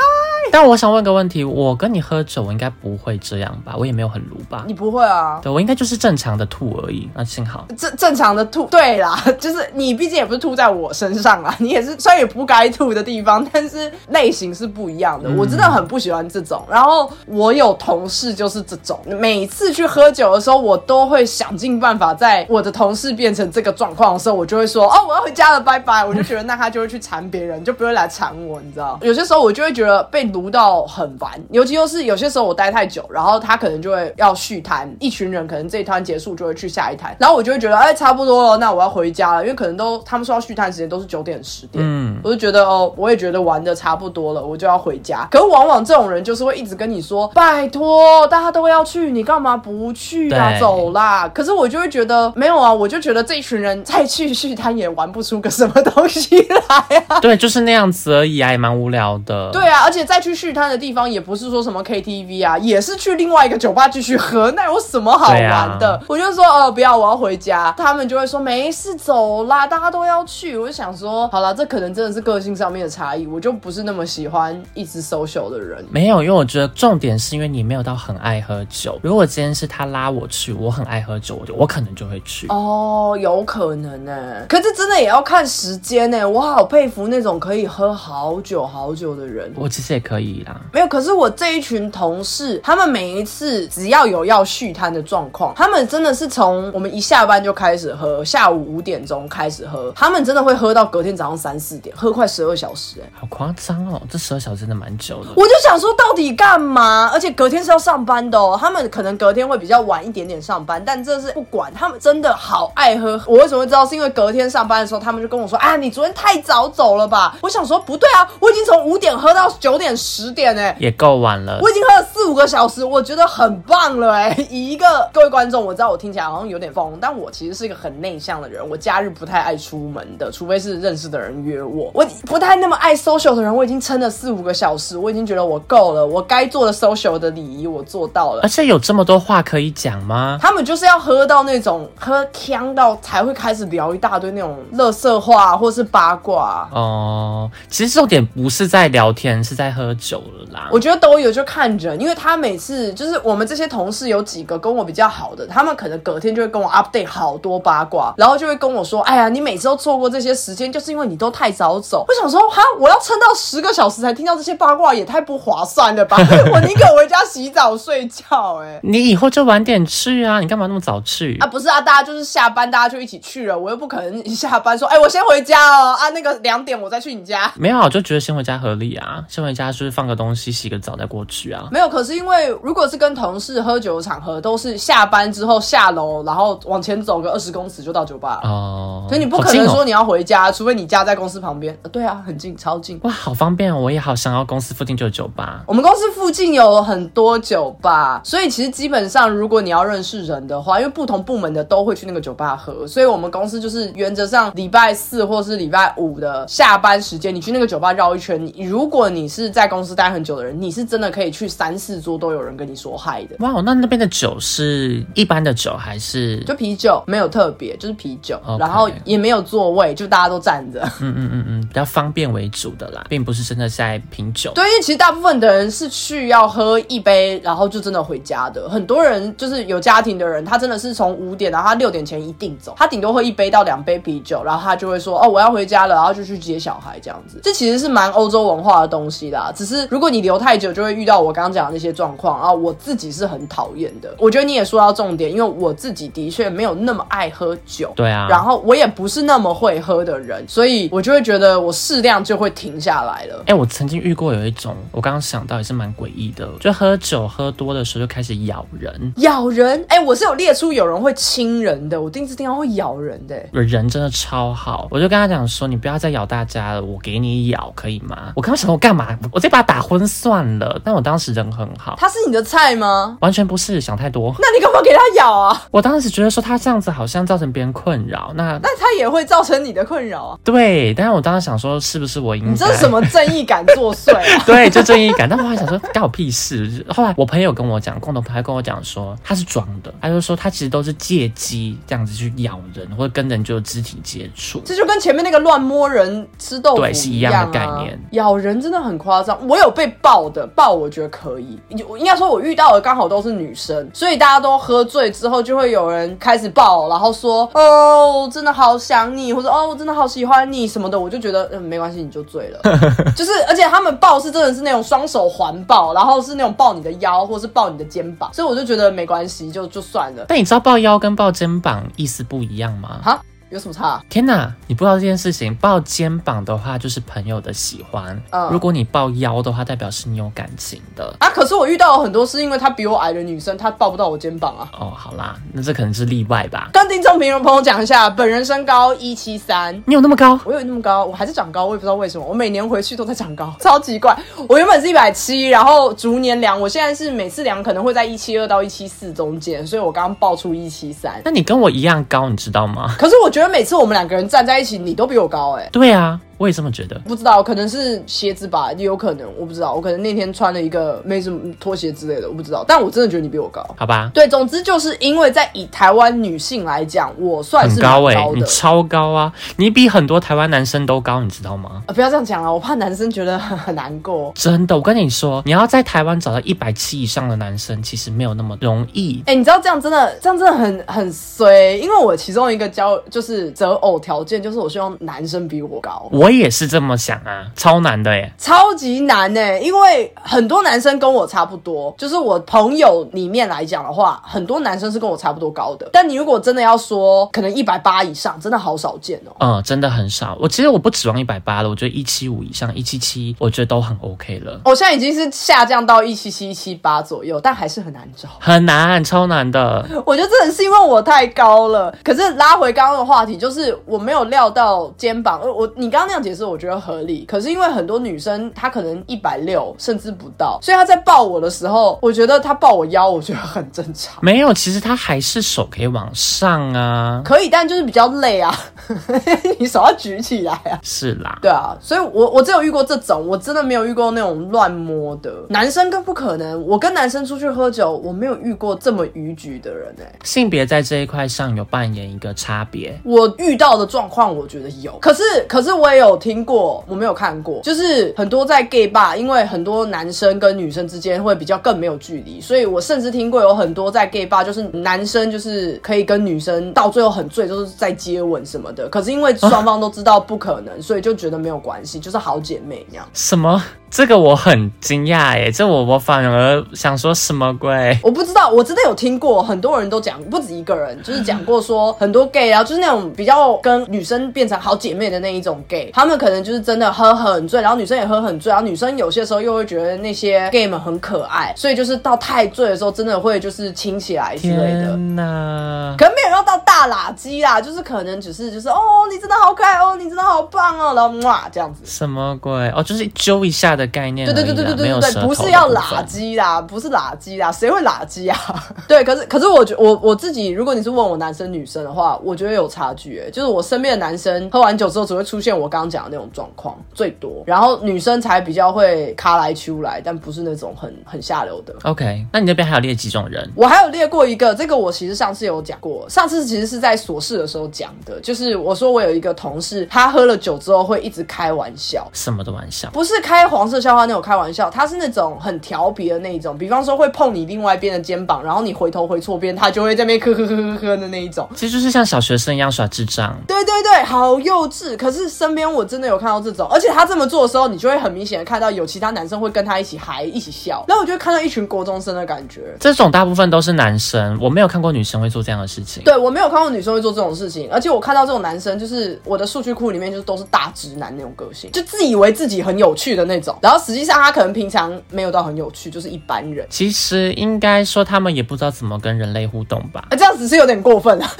[0.51, 3.73] 但我想问个问题，我跟你喝酒，我应该不会这样吧？
[3.77, 4.63] 我也没有很鲁吧？
[4.67, 5.39] 你不会啊？
[5.41, 7.09] 对我应该就是正常的吐而已。
[7.13, 7.65] 那幸好。
[7.77, 15.29] 正正常的吐，对啦， 就是你毕竟也不是吐在我身上啦，你也是虽然也不该吐的地方，但是类型是不一样的。
[15.31, 16.63] 我真的很不喜欢这种。
[16.69, 26.05] 然后我有同事就是这种，每次去喝酒的时候，我都会想尽办法，在我的同事变成这个状况的时候，我就会说哦，我要回家了，拜拜。
[26.05, 28.99] 我就觉得那他就会去缠别人，就不会来缠我，你知道？
[29.01, 45.27] 有些时候我就会觉得被撸到很烦，尤其又是有些时候我待太久，然后他可能就会要续摊，一群人可能这一摊结束就会去下一摊，然后我就会觉得哎差不多了，那我要回家了，因为可能都他们说要续摊时间都是九点十点，嗯我就觉得哦，我也觉得玩的差不多了，我就要回家。
[45.31, 50.57] 可是往往这种人就是会一直跟你说，拜托，大家都要去，你干嘛不去啊？
[50.59, 51.27] 走啦！
[51.33, 56.37] 可是我就会觉得没有啊，我就觉得这一群人再去续摊也玩不出个什么东西
[56.69, 57.19] 来啊。
[57.19, 59.49] 对，就是那样子而已啊，也蛮无聊的。
[59.51, 66.01] 对啊，而且再去续摊的地方也不是说什么 KTV 啊，也是去另外一个酒吧继续喝， 那有什么好玩的？
[66.07, 67.73] 我就说呃不要，我要回家。
[67.77, 70.57] 他们就会说没事，走啦，大家都要去。
[70.57, 75.83] 我就想说，好了，这可能真的是个性上面的差异，我就不是那么喜欢一直 social 的人。
[75.89, 78.99] 没有，因为我觉得重点是因为你没有到很爱喝酒。
[79.01, 82.47] 如果今天是他拉我去，我很爱喝酒，我就我可能就会去。
[82.49, 84.13] 哦，有可能呢、
[84.47, 89.53] 可是真的也要看时间呢、我好佩服那种可以喝好久好久的人。
[89.55, 90.59] 我其实也可以啦。
[90.73, 103.07] 没有，可是我这一群同事，他们每一次只要有要续摊的状况，他们真的是从我们一下班就开始喝，下午五点钟开始喝，他们真的会喝到隔天早上三四点，喝快十二小时、哎。
[103.13, 105.29] 好夸张哦，这十二小时真的蛮久的。
[105.35, 107.07] 我就想说，到底干嘛？
[107.13, 108.57] 而且隔天是要上班的哦。
[108.59, 111.71] 他们可能隔天会比较晚一点点上班，但这是不管。
[111.71, 113.21] 他们真的好爱喝。
[113.27, 113.83] 我为什么会知道？
[113.85, 121.69] 是因为隔天上班的时候，他们就跟我说：“啊，你昨天太早走了吧？”我想说，不对啊，我已经从五点喝到九点十点哎、也够晚了我。
[121.69, 131.89] 已经喝了四五个小时，我觉得很棒了哎、 以一个各位观众，我知道我听起来好像有点疯，但我其实是一个很内向的人，我假日不太爱出门的，除非是认识的人约我。
[131.93, 138.49] 我不太那么爱 social 的人，我已经撑了四五个小时，我已经觉得我够了，我该做的 social 的礼仪我做到了而。
[138.49, 140.37] 且有这么多话可以讲吗？
[140.39, 146.52] 他们就是要喝到那种喝呛到才会开始聊一大堆那种乐色话或是八卦。
[146.71, 150.69] 哦，其实重点不是在聊天，是在喝酒了啦。
[150.71, 166.17] 我觉得都有，就看人，因为他每次就是我们这些同事有几个跟我比较好的，他们可能隔天就会跟我 update 好多八卦，然后就会跟我说：“哎呀，你每次都错过这些时间，就是因为你都太早走。”我想说，哈，我要撑到十个小时才听到这些八卦，也太不划算了吧！
[166.51, 168.79] 我宁可回家洗澡睡觉、哎。
[168.83, 171.37] 你以后就晚点去啊，你干嘛那么早去？
[171.39, 177.51] 啊，不是啊，大家就是下班，大家就一起去了，我又不可能一下班说，哎、我先回家哦，啊，那个两点我再去你家。
[177.55, 181.67] 没有啊，我就觉得先回家合理啊，先回家就是放个东西，洗个澡再过去啊。
[181.71, 188.49] 没有，可是因为如果是跟同事喝酒的场合，都是下班之后下楼，然后往前走个二十公尺就到酒吧了。
[188.49, 191.77] 哦，所以你不可能说你要回家，除非你家在公司旁边。
[191.83, 192.99] 呃对啊，很近，超近。
[193.03, 193.79] 哇，好方便哦！
[193.79, 195.63] 我也好想要公司附近就有酒吧。
[195.67, 208.43] 我们公司附近有很多酒吧，所以其实基本上，如果你要认识人的话，因为不同部门的都会去那个酒吧喝，所以我们公司就是原则上礼拜四或是礼拜五的下班时间，你去那个酒吧绕一圈。
[208.43, 213.35] 你如果你是在公司待很久的人，你是真的可以去三四桌都有人跟你说嗨的。
[213.39, 216.39] 哇，那那边的酒是一般的酒还是？
[216.45, 220.81] 就啤酒没有特别，就是啤酒然后也没有座位，就大家都站着。
[221.01, 224.51] 嗯嗯嗯嗯，比较方便为主的啦，并不是真的在品酒。
[224.53, 228.69] 对，因为其实大部分的人是去要喝一杯，然后就真的回家的。
[228.69, 237.39] 很多人就是有家庭的人，他真的是从五点，然后他六点前一定走，他顶多喝一杯到两杯啤酒，然后他就会说哦我要回家了，然后就去接小孩这样子。
[237.43, 242.53] 这其实是蛮欧洲文化的东西啦，只是如果你留太久，就会遇到我刚刚讲的那些状况啊。
[242.53, 247.91] 我自己是很讨厌的，我觉得你也说到重点，因为我自己的确没有那么爱喝酒。
[247.95, 253.43] 对啊，然后我也不是那么会喝的人，所以我就会觉得我适量就会停下来了。
[253.47, 264.87] 哎、我曾经遇过有一种，我刚刚想到也是蛮诡异的，就喝酒喝多的时候就开始咬人，咬人，哎、我是有列出有人会亲人的，我第一次听到会咬人的、哎人真的超好。
[264.91, 268.33] 我就跟他讲说，你不要再咬大家了，我给你咬可以吗？
[268.35, 269.17] 我刚刚想说我干嘛？
[269.31, 270.77] 我这把打昏算了。
[270.83, 273.17] 但我当时人很好，他是你的菜吗？
[273.21, 274.35] 完全不是想太多。
[274.37, 275.61] 那你干嘛给他咬啊？
[275.71, 280.37] 我当时觉得说他这样子好像造成别人困扰，那那他也会造成你的困扰啊。
[280.43, 282.51] 对，但是我当时想说，是不是我应该？
[282.51, 284.23] 你这是什么正义感作祟啊？
[284.45, 285.29] 对，就正义感。
[285.29, 286.85] 但我还想说，干我屁事。
[286.89, 294.61] 后来我朋友跟我讲，共同朋友跟我讲说，他是装的，他就说他其实都是借机这样子去咬人，或者跟人就肢体接触。
[294.65, 301.59] 这就跟前面那个乱摸人吃豆腐对是一一样的概念咬人真的很夸张，我有被抱的，抱我觉得可以。
[301.87, 312.59] 我应该说，我遇到的刚好都是女生，所以大家都喝醉之后，就会有人开始抱，然后说：“哦，我真的好想你，或者哦，我真的好喜欢你什么的。”我就觉得嗯，没关系，你就醉了。
[313.15, 320.25] 就是，而且他们抱是真的是那种双手环抱，然后是那种抱你的腰，或是抱你的肩膀，所以我就觉得没关系，就就算了。
[320.27, 322.99] 但你知道抱腰跟抱肩膀意思不一样吗？
[323.03, 323.21] 哈，
[323.53, 324.03] 有什么差？
[324.09, 325.53] 天哪，你不知道这件事情。
[325.57, 331.13] 抱肩膀的话，就是朋友的喜欢；嗯如果你抱腰的话，代表是你有感情的。
[331.19, 331.29] 啊！
[331.29, 334.67] 可是我遇到了很多是因为她比我矮的女生，她抱不到我肩膀啊。
[334.73, 336.71] 哦，好啦，那这可能是例外吧。
[336.73, 339.75] 跟听众朋友朋友讲一下，本人身高一七三。
[339.85, 340.39] 你有那么高？
[340.45, 344.17] 我有那么高，我还是长高，我也不知道为什么，我每年回去都在长高， 超奇怪。
[344.49, 351.21] 我原本是一百七，然后逐年量，我现在是每次量可能会在一七二到一七四中间，所以我刚刚报出一七三。
[351.23, 352.95] 那你跟我一样高，你知道吗？
[352.97, 356.99] 可是我觉得每次我们两个人站在一起，你都比我高哎、对啊，我也这么觉得。
[357.05, 362.65] 不知道，可能是鞋子吧，也有可能，我不知道，我可能那天穿了一个没什么拖鞋之类的，我不知道。
[362.67, 363.65] 但我真的觉得你比我高。
[363.77, 368.15] 好吧，对，总之就是因为在以台湾女性来讲，我算是很高的。
[368.35, 369.31] 你超高啊！
[369.55, 371.81] 你比很多台湾男生都高，你知道吗？
[371.87, 374.33] 啊，不要这样讲啊，我怕男生觉得很很难过。
[374.35, 379.23] 真的，我跟你说，你要在台湾找到一百七以上的男生，其实没有那么容易。
[379.27, 388.31] 哎、你知道这样真的，这样真的很很衰，因为我其中一个交就是择偶条件就是我希望男生比我高，我也是这么想啊，超难的耶。
[388.37, 399.31] 超级难呢、因为很多男生跟我差不多，就是我朋友里面来讲的话，很多男生是跟我差不多高的，但你如果真的要说可能一百八以上，真的好少见哦。
[399.39, 400.37] 嗯，真的很少。
[400.39, 404.61] 我其实我不指望一百八了，我觉得一七五以上，一七七，我觉得都很 OK 了。
[404.65, 408.29] 我现在已经是下降到一七七、一七八左右，但还是很难找。
[408.39, 409.85] 很难，超难的。
[410.05, 411.93] 我觉得真的是因为我太高了。
[412.03, 417.25] 可是拉回刚刚的话题，就是我没有料到肩膀，呃，我你刚刚那样解释，我觉得合理。
[417.25, 424.23] 可是因为很多女生她可能一百六甚至不到，所以她在抱我的时候，我觉得她抱我腰，我觉得很正常。
[424.23, 427.21] 没有，其实她还是手可以往上啊。
[427.25, 428.55] 可以，但就是比较累啊，
[429.59, 430.79] 你手要举起来啊。
[430.81, 435.31] 是啦，对啊，所以我我只有遇过这种，我真的没有遇过那种乱摸的。
[435.49, 442.99] 男生更不可能，我跟男生出去喝酒，我没有遇过这么逾矩的人哎、性别在这一块上有扮演一个差别。
[443.03, 463.07] 我遇到的状况，我觉得有，可是可是我也有有听过，我没有看过，就是很多在 gay bar，因为很多男生跟女生之间会比较更没有距离，所以我甚至听过有很多在 gay bar，就是男生就是可以跟女生到最后很醉，就是在接吻什么的，可是因为双方都知道不可能，所以就觉得没有关系，就是好姐妹一样。
[463.13, 463.61] 什么？
[463.93, 467.95] 这个我很惊讶哎，这我我反而想说什么鬼？
[468.01, 484.87] 我不知道，我真的有听过，很多人都讲，不止一个人，就是讲过说很多 gay 啊，就是那种比较跟女生变成好姐妹的那一种 gay，他们可能就是真的喝很醉，然后女生也喝很醉，然后女生有些时候又会觉得那些 gay 们很可爱，所以就是到太醉的时候，真的会就是亲起来之类的。
[484.87, 485.95] 天哪！
[485.99, 488.79] 可能没有要到大垃圾啦，就是可能只是就是哦，
[489.11, 491.83] 你真的好可爱哦，你真的好棒哦，然后哇这样子。
[491.85, 492.51] 什么鬼？
[492.75, 494.25] 哦，就是揪一下的概念。
[494.25, 498.37] 对对对对对对对，不是要拉部分鸡啦，不是垃圾啦，谁会垃圾啊？
[498.87, 511.73] 对，可是可是我觉我我自己，如果你是问我男生女生的话，我觉得有差距、欸，就是我身边的男生喝完酒之后只会出现我刚刚讲的那种状况最多，然后女生才比较会卡来出来，但不是那种很很下流的。
[511.83, 513.49] OK，那你那边还有列几种人？
[513.55, 522.89] 我还有列过一个，这个我其实上次有讲过，上次其实是在琐事的时候讲的，就是我说我有一个同事，他喝了酒之后会一直开玩笑，什么的玩笑？
[522.91, 531.49] 不是开黄色笑话那种开玩笑，他是那种很调皮的那一种，比方说会碰你另外一边的肩膀，然后你回头回错边，他就会在那边呵呵呵呵呵的那一种。
[531.55, 533.35] 其实就是像小学生一样耍智障。
[533.47, 534.95] 对对对，好幼稚。
[534.95, 542.61] 可是身边我真的有看到这种，而且他这么做的时候，你就会很明显的看到有其他男生会跟他一起嗨，一起笑，然后我就会看到一群国中生的感觉。
[542.79, 546.03] 这种大部分都是男生，我没有看过女生会做这样的事情。
[546.03, 556.67] 对我没有看过女生会做这种事情，而且我看到这种男生，就是我的数据库里面就是都是大直男那种个性，就自以为自己很有趣的那种，然后实际上他可能平常没有到很有趣，就是一般人。
[556.69, 560.05] 其实应该说他们也不知道怎么跟人类互动吧。
[560.09, 561.31] 啊，这样子是有点过分啊。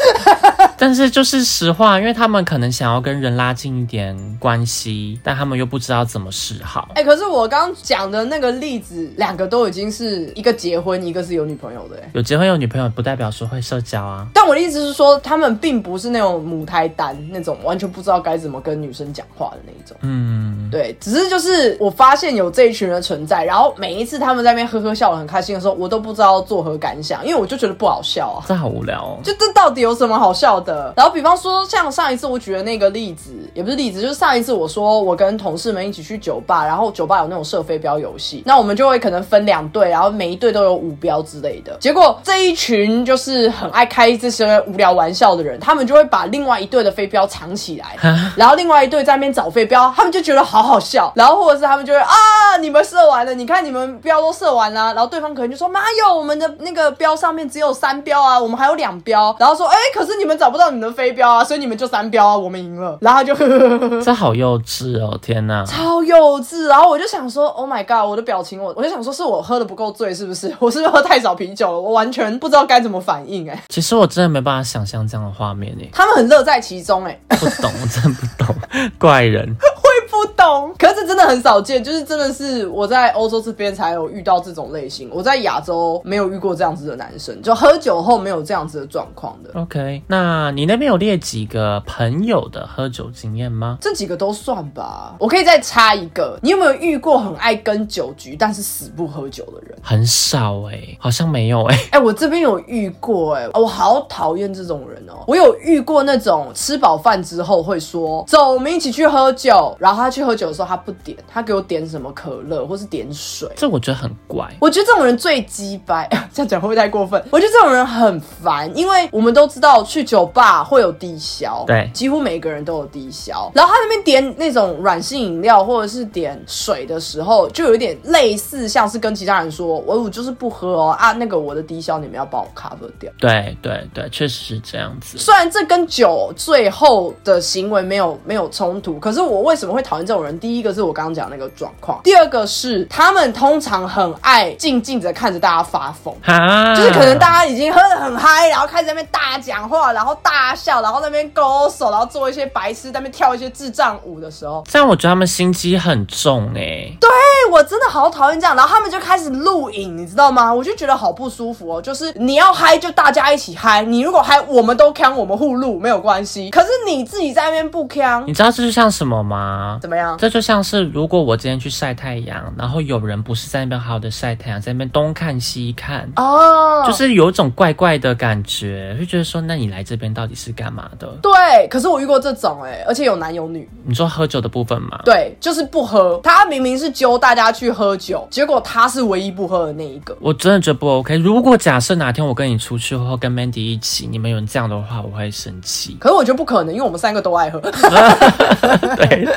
[0.84, 6.90] 但是就是实话，因为他们可能想要跟人拉近一点关系，但他们又不知道怎么示好。
[6.96, 12.10] 哎、可是我刚刚讲的那个例子，两个都已经是一个结婚，一个是有女朋友的、哎。
[12.12, 14.28] 有结婚有女朋友，不代表说会社交啊。
[14.34, 19.96] 但我的意思是说，他们并不是那种母胎单那种完全不知道该怎么跟女生讲话的那一种。
[20.02, 28.44] 嗯，对，只是就是我发现有这一群人存在，然后每一次他们在那边呵呵笑得很开心的时候，我都不知道作何感想，因为我就觉得不好笑啊。
[28.46, 29.20] 这好无聊哦。
[29.24, 30.73] 就这到底有什么好笑的？
[30.96, 41.76] 然后比方说，像上一次我举的那个例子，也不是例子，就是上一次我说我跟同事们一起去酒吧，然后酒吧有那种射飞镖游戏，那我们就会可能分两队，然后每一队都有五标之类的。
[41.80, 47.98] 结果这一群就是很爱开这些无聊玩笑的人，他们就会把另外一队的飞镖藏起来，
[48.36, 64.02] 然后另外一队在那边找飞镖，他们就觉得好好笑，然后或者是他们就会啊，你们射完了，你看你们标都射完了，然后对方可能就说妈哟我们的那个标上面只有三标啊，我们还有两标，然后说哎、可是你们找不到你们的飞镖啊，所以你们就三标啊，我们赢了，然后他就呵呵呵呵呵。
[64.06, 65.18] 这好幼稚哦！
[65.22, 70.54] 天哪，超幼稚，然后我就想说，Oh my god，我的表情，我我就想说，是我喝的不够醉，是不是？
[70.60, 71.82] 我是不是喝太少啤酒了？
[71.82, 77.20] 我完全不知道该怎么反应、哎，其实我真的没办法想象这样的画面哎，他们很乐在其中、哎。
[77.30, 78.56] 不懂，我真的不懂，
[79.00, 79.56] 怪人。
[80.14, 89.50] 会不懂，可是真的很少见，就是真的是我在欧洲这边才有遇到这种类型，我在亚洲没有遇过这样子的男生，就喝酒后没有这样子的状况的。
[89.60, 93.78] OK，那你那边有列几个朋友的喝酒经验吗？
[93.82, 96.38] 这几个都算吧，我可以再插一个。
[96.42, 99.78] 你有没有遇过很爱跟酒局，但是死不喝酒的人？
[99.82, 101.80] 很少哎，好像没有哎。
[101.92, 105.24] 哎、我这边有遇过、哎，我好讨厌这种人哦。
[105.28, 113.50] 我有遇过那种吃饱饭之后会说走，我们一起去喝酒，然后他去喝酒的时候他不点，他给我点什么可乐或是点水。
[113.56, 114.48] 这我觉得很怪。
[114.60, 117.24] 我觉得这种人最鸡掰， 这样讲会不会太过分？
[117.32, 123.52] 我觉得这种人很烦，因为我们都知道去酒吧会有低消，对几乎每个人都有低消。
[123.56, 133.12] 然后他那边点那种软性饮料或者是点水的时候，就有一点类似像是跟其他人说，我我就是不喝哦啊，那个我的低消你们要帮我 cover 掉。
[133.20, 135.18] 对对对，确实是这样子。
[135.18, 140.38] 虽然这跟酒最后的行为没有没有冲突，可是我为什么会讨厌这种人？
[140.40, 146.14] 第一个是我刚刚讲的那个状况，第二个是他们通常很爱静静的看着大家发疯。
[146.24, 156.96] 啊，就是可能大家已经喝得很嗨，然后开始在那边大讲话，然后大笑，然后在那边勾手，然后做一些白痴，在那边跳一些智障舞的时候，这样，我觉得他们心机很重诶。
[157.00, 157.10] 对，
[157.52, 158.56] 我真的好讨厌这样。
[158.56, 160.54] 然后他们就开始录影，你知道吗？
[160.54, 161.82] 我就觉得好不舒服哦。
[161.82, 166.50] 就是你要嗨就大家一起嗨，你如果嗨，我们都呛，我们互录没有关系。
[166.50, 169.80] 可是你自己在那边不呛，你知道这就像什么吗？
[169.84, 170.18] 怎么样？
[170.18, 181.06] 这就像是如果我今天去晒太阳，然后有人不是在那边好好的晒太阳，在那边东看西看，哦，就是有一种怪怪的感觉，就觉得说，那你来这边到底是干嘛的？
[181.22, 181.68] 对。
[181.68, 183.70] 可是我遇过这种哎、而且有男有女。
[183.84, 185.02] 你说喝酒的部分吗？
[185.04, 186.18] 对，就是不喝。
[186.24, 190.16] 他明明是揪大家去喝酒，结果他是唯一不喝的那一个。
[190.22, 191.18] 我真的觉得不 OK。
[191.18, 195.98] 如果假设哪天我跟你出去或跟 Mandy 一起，你们有人这样的话，我会生气。
[196.00, 197.60] 可是我觉得不可能，因为我们三个都爱喝。
[197.60, 197.72] 对
[198.96, 199.28] 对，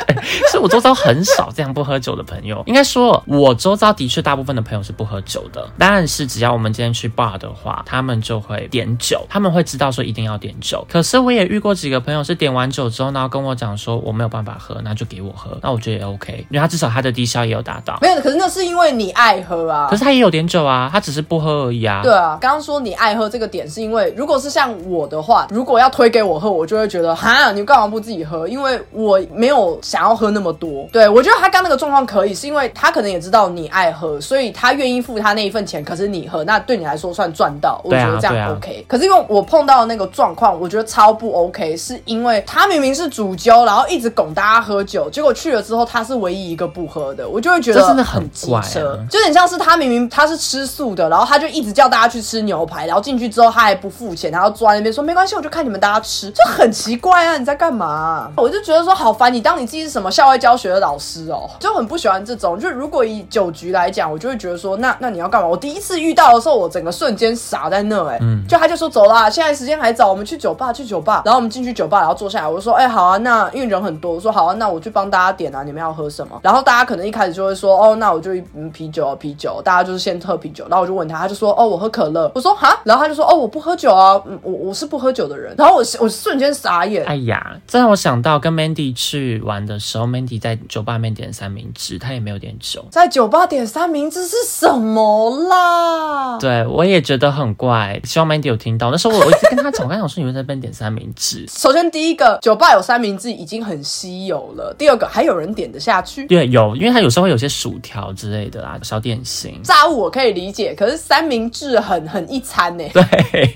[0.51, 2.63] 是我周遭很少这样不喝酒的朋友。
[2.67, 10.87] 应该说，我周遭的确大部分的朋友是不喝酒的，但是只要我们今天去 bar 的话，他们就会点酒，他们会知道说一定要点酒。
[10.89, 17.99] 可是我也遇过几个朋友是点完酒之后，然后跟我讲说我没有办法喝，那就给我喝，那我觉得也 OK，因为他至少他的低消也有达到。
[18.01, 19.97] 没有，可是那是因为你爱喝啊可。
[19.97, 22.03] 是他也有点酒啊，他只是不喝而已啊。
[22.03, 28.47] 对啊，刚刚说你爱喝这个点，是因为如果是像我的话，如果要推给我喝，我就会觉得哈，你干嘛不自己喝？
[28.47, 30.89] 因为我没有想要喝那么多。
[30.93, 38.85] 对我觉得他刚那个状况可以，是因为他可能也知道你爱喝，所以他愿意付他那一份钱，可是你喝，那对你来说算赚到，我觉得这样 OK。
[38.89, 48.69] 可是因为我碰到的那个状况，我觉得超不 OK，是因为他明明是主揪，然后一直拱大家喝酒，结果去了之后他是唯一一个不喝的，我就会觉得这真的很机怪啊，
[49.11, 57.37] 就有点像是他明明他是吃素的，然后他就一直叫大家去吃牛排，然后进去之后他还不付钱，然后坐在那边说没关系，我就看你们大家吃，就很奇怪啊！
[57.37, 62.59] 你在干嘛、我就觉得说好烦，你当你自己是什么校外教学的老师哦，就很不喜欢这种。
[62.59, 65.47] 就如果以酒局来讲，我就会觉得说，那那你要干嘛？
[65.47, 71.21] 我第一次遇到的时候，我整个瞬间傻在那、哎、就他就说走啦，现在时间还早，我们去酒吧，去酒吧。
[71.27, 76.41] 然后我们进去酒吧，然后坐下来，我就说，哎、好啊，那因为人很多，我说好啊，那我去帮大家点啊，你们要喝什么？
[76.43, 80.65] 然后大家可能一开始就会说，哦，那我就嗯啤酒啊啤酒，大家就是先喝啤酒。
[80.71, 82.31] 然后我就问他，他就说，哦，我喝可乐。
[82.35, 85.55] 我说哈，然后他就说，哦，我不喝酒啊，嗯，我我是不喝酒的人。
[85.59, 92.85] 然后我我瞬间傻眼，哎呀，这让我想到跟 Mandy 去玩的时候，Mandy Mandy 在酒吧里面点三明治，他也没有点酒。
[92.91, 96.39] 在酒吧点三明治是什么啦？
[96.39, 98.01] 对，我也觉得很怪。
[98.05, 98.91] 希望 Mandy 有听到。
[98.91, 101.47] 那时候我我一直跟他讲，我刚想说你们在那边点三明治。
[101.53, 104.75] 首先第一个，酒吧有三明治已经很稀有了。
[104.77, 106.27] 第二个，还有人点得下去。
[106.27, 109.61] 对，有，因为他有时候会有些薯条之类的啦，小点心。
[109.63, 112.85] 炸物我可以理解，可是三明治很很一餐呢。
[112.93, 113.55] 对，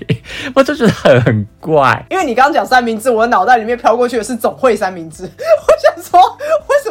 [0.55, 2.05] 我就觉得很怪。
[2.09, 5.23] 因为你刚刚讲三明治，我的脑袋里面飘过去的是总会三明治。
[5.25, 5.29] 我
[5.81, 6.37] 想说，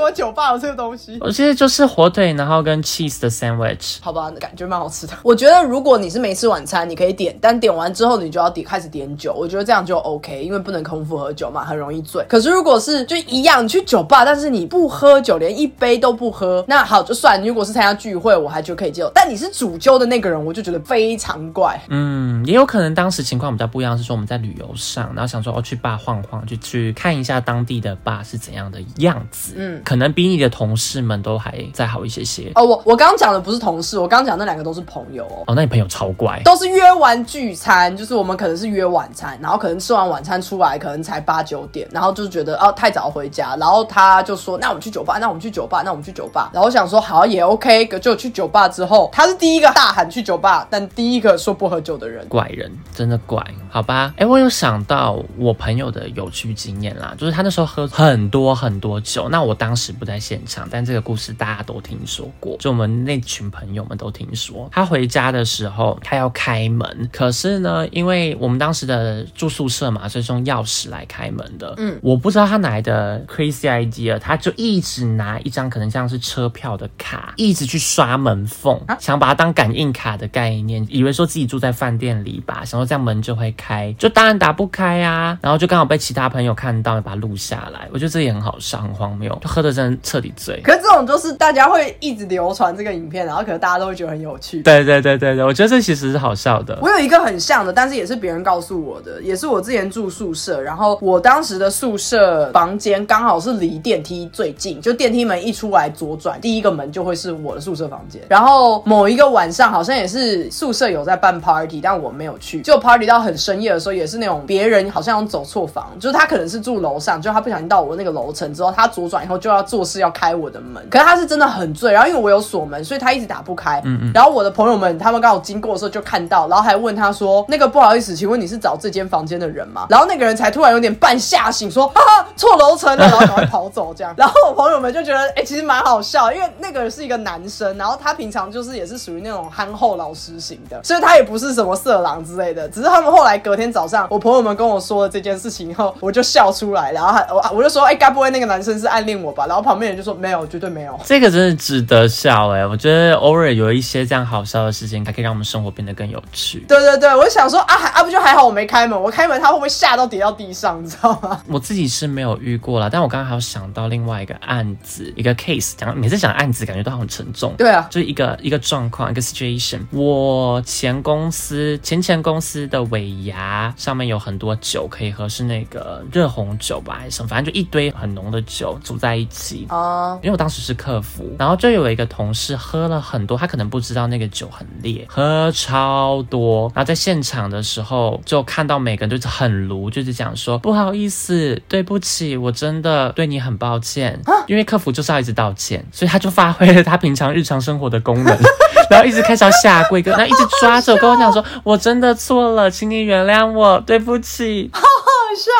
[0.00, 1.18] 什么酒吧有这个东西？
[1.20, 3.98] 我记得就是火腿，然后跟 cheese 的 sandwich。
[4.00, 5.12] 好吧，感觉蛮好吃的。
[5.22, 9.34] 我觉得如果你是没吃晚餐，你可以点，但点完之后你就要点开始点酒。
[9.34, 12.24] 我觉得这样就 OK，因为不能空腹喝酒嘛，很容易醉。
[12.28, 17.38] 可是如果是就一样，你去酒吧，但是你不喝酒，连一杯都不喝，那好就算。
[17.44, 19.10] 如果是参加聚会，我还觉得可以接受。
[19.14, 21.78] 但你是主揪的那个人，我就觉得非常怪。
[21.88, 29.54] 嗯，也有可能当时情况比较不一样，是说我们在旅游上，然后想说哦去坝晃晃，就去看一下当地的坝是怎样的样子。
[29.56, 32.52] 嗯，可能比你的同事们都还再好一些些。
[32.54, 35.42] 哦，我我刚刚讲的不是同事，我刚刚讲那两个都是朋友哦。
[35.48, 46.50] 哦，那你朋友超怪，都是约完聚餐，就是我们可能是约晚餐，然后可能吃完晚餐出来，可能才八九点，然后就是觉得哦太早回家，然后他就说那我们去酒吧，那我们去酒吧，那我们去酒吧。
[46.54, 54.14] 然后我想说好也 OK，就去酒吧之后，他是第一个大喊去酒吧，但第一个说不喝酒的人，怪人，真的怪，好吧？
[54.18, 71.74] 哎，我有想到我朋友的有趣经验啦，就是他那时候喝很多很多酒，那我当时不在现场，但这个故事大家都听说过，就我们那群朋友们都听说，他回家的时候他要开门，可是呢，因为我们当时的住宿舍嘛，所以用钥匙来开门的。
[71.76, 85.36] 嗯，我不知道他哪来的 crazy idea，他就一直拿一张可能像是车票的卡，一直去刷门缝，想把它当感应卡的概念，以为说自己住在饭店里吧，想说这样门就会开，就当然打不开啊。
[85.42, 87.88] 然后就刚好被其他朋友看到，把它录下来。
[87.92, 90.60] 我觉得这也很好笑，很荒谬，就喝的真的彻底醉。
[90.62, 94.62] 可是这种就是大家会一直流传这个影片，然后可能大家都会觉得很有趣。
[94.62, 96.78] 对对对对对，我觉得这其实是好笑的。
[96.80, 108.22] 我有一个很像的，但是也是别人告诉我的，也是我之前住宿舍，然后我当时的宿舍房间刚好是离电梯最近，就电梯门一出来左转，第一个门就会是我的宿舍房间。
[108.28, 112.60] 然后某一个晚上好像也是宿舍有在办 party，但我没有去。
[112.62, 123.80] 就 party 到很深夜的时候，也是那种别人好像走错房，就是他可能是住楼上，就他不小心到我那个楼层之后，他左转以后就要做事要开我的门，可是他是真的很醉，然后因为我有锁门，所以他一直打不开。
[123.84, 124.12] 嗯嗯。
[124.14, 134.14] 然后我的朋友们他们刚好经过的时候就看到，然后还问他说：“那个不好意思，请问你是找这间房间的人吗？”然后那个人才突然有点半吓醒，说：“哈哈，错楼层了。”然后赶快跑走这样。
[134.16, 142.68] 然后我朋友们就觉得，哎，其实蛮好笑，因为那个是一个男生，然后他平常就是也是属于那种憨厚老实型的，所以他也不是什么色狼之类的。
[142.68, 149.39] 只是他们后来隔天早上，我朋友们跟我说了这件事情以后，我就笑出来，然后还我我就说，哎，该不会那个男生是暗恋我吧？
[149.46, 150.98] 然后旁边人就说，没有，绝对没有。
[151.04, 156.64] 这个真的值得笑哎，我觉得偶尔有一些这样好笑的事情，还可以让我们生活变得更有趣。
[156.68, 160.82] 对对对，我想说啊，啊不就还好我没开门，我开门他会不会吓到跌到地上？
[160.82, 161.40] 你知道吗？
[161.48, 167.54] 我自己是没有遇过了，但我刚刚还有想到另外一个案子，一个 case，讲每次讲案子感觉都很沉重。
[167.56, 169.80] 对啊，就是一个一个状况，一个 situation。
[169.90, 177.28] 我前公司前前公司的尾牙上面有很多酒可以喝，是那个热红酒吧，还是什么？
[177.28, 179.66] 反正就一堆很浓的酒组在一起。
[179.70, 186.70] 哦，因为我当时是客服，然后就有一个同事喝了很多，他可能不知道那个酒很烈，喝超多。
[186.74, 194.20] 然后在现场的时候，就看到每个人就是很炉，就是讲说不好意思，对不起，我真的对你很抱歉。
[194.46, 198.36] 因为客服就是要一直道歉，所以他就发挥了他平常日常生活的功能，
[198.90, 204.70] 然后一直开始要下跪，然后一直抓着我跟我讲说，我真的错了，请你原谅我，对不起。
[205.34, 205.50] 笑，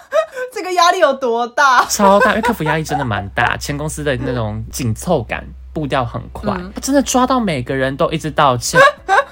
[0.52, 1.84] 这个压力有多大？
[1.86, 8.80] 超大，因为客服压力真的蛮大， 前公司的那种紧凑感，步调很快，真的抓到每个人都一直道歉。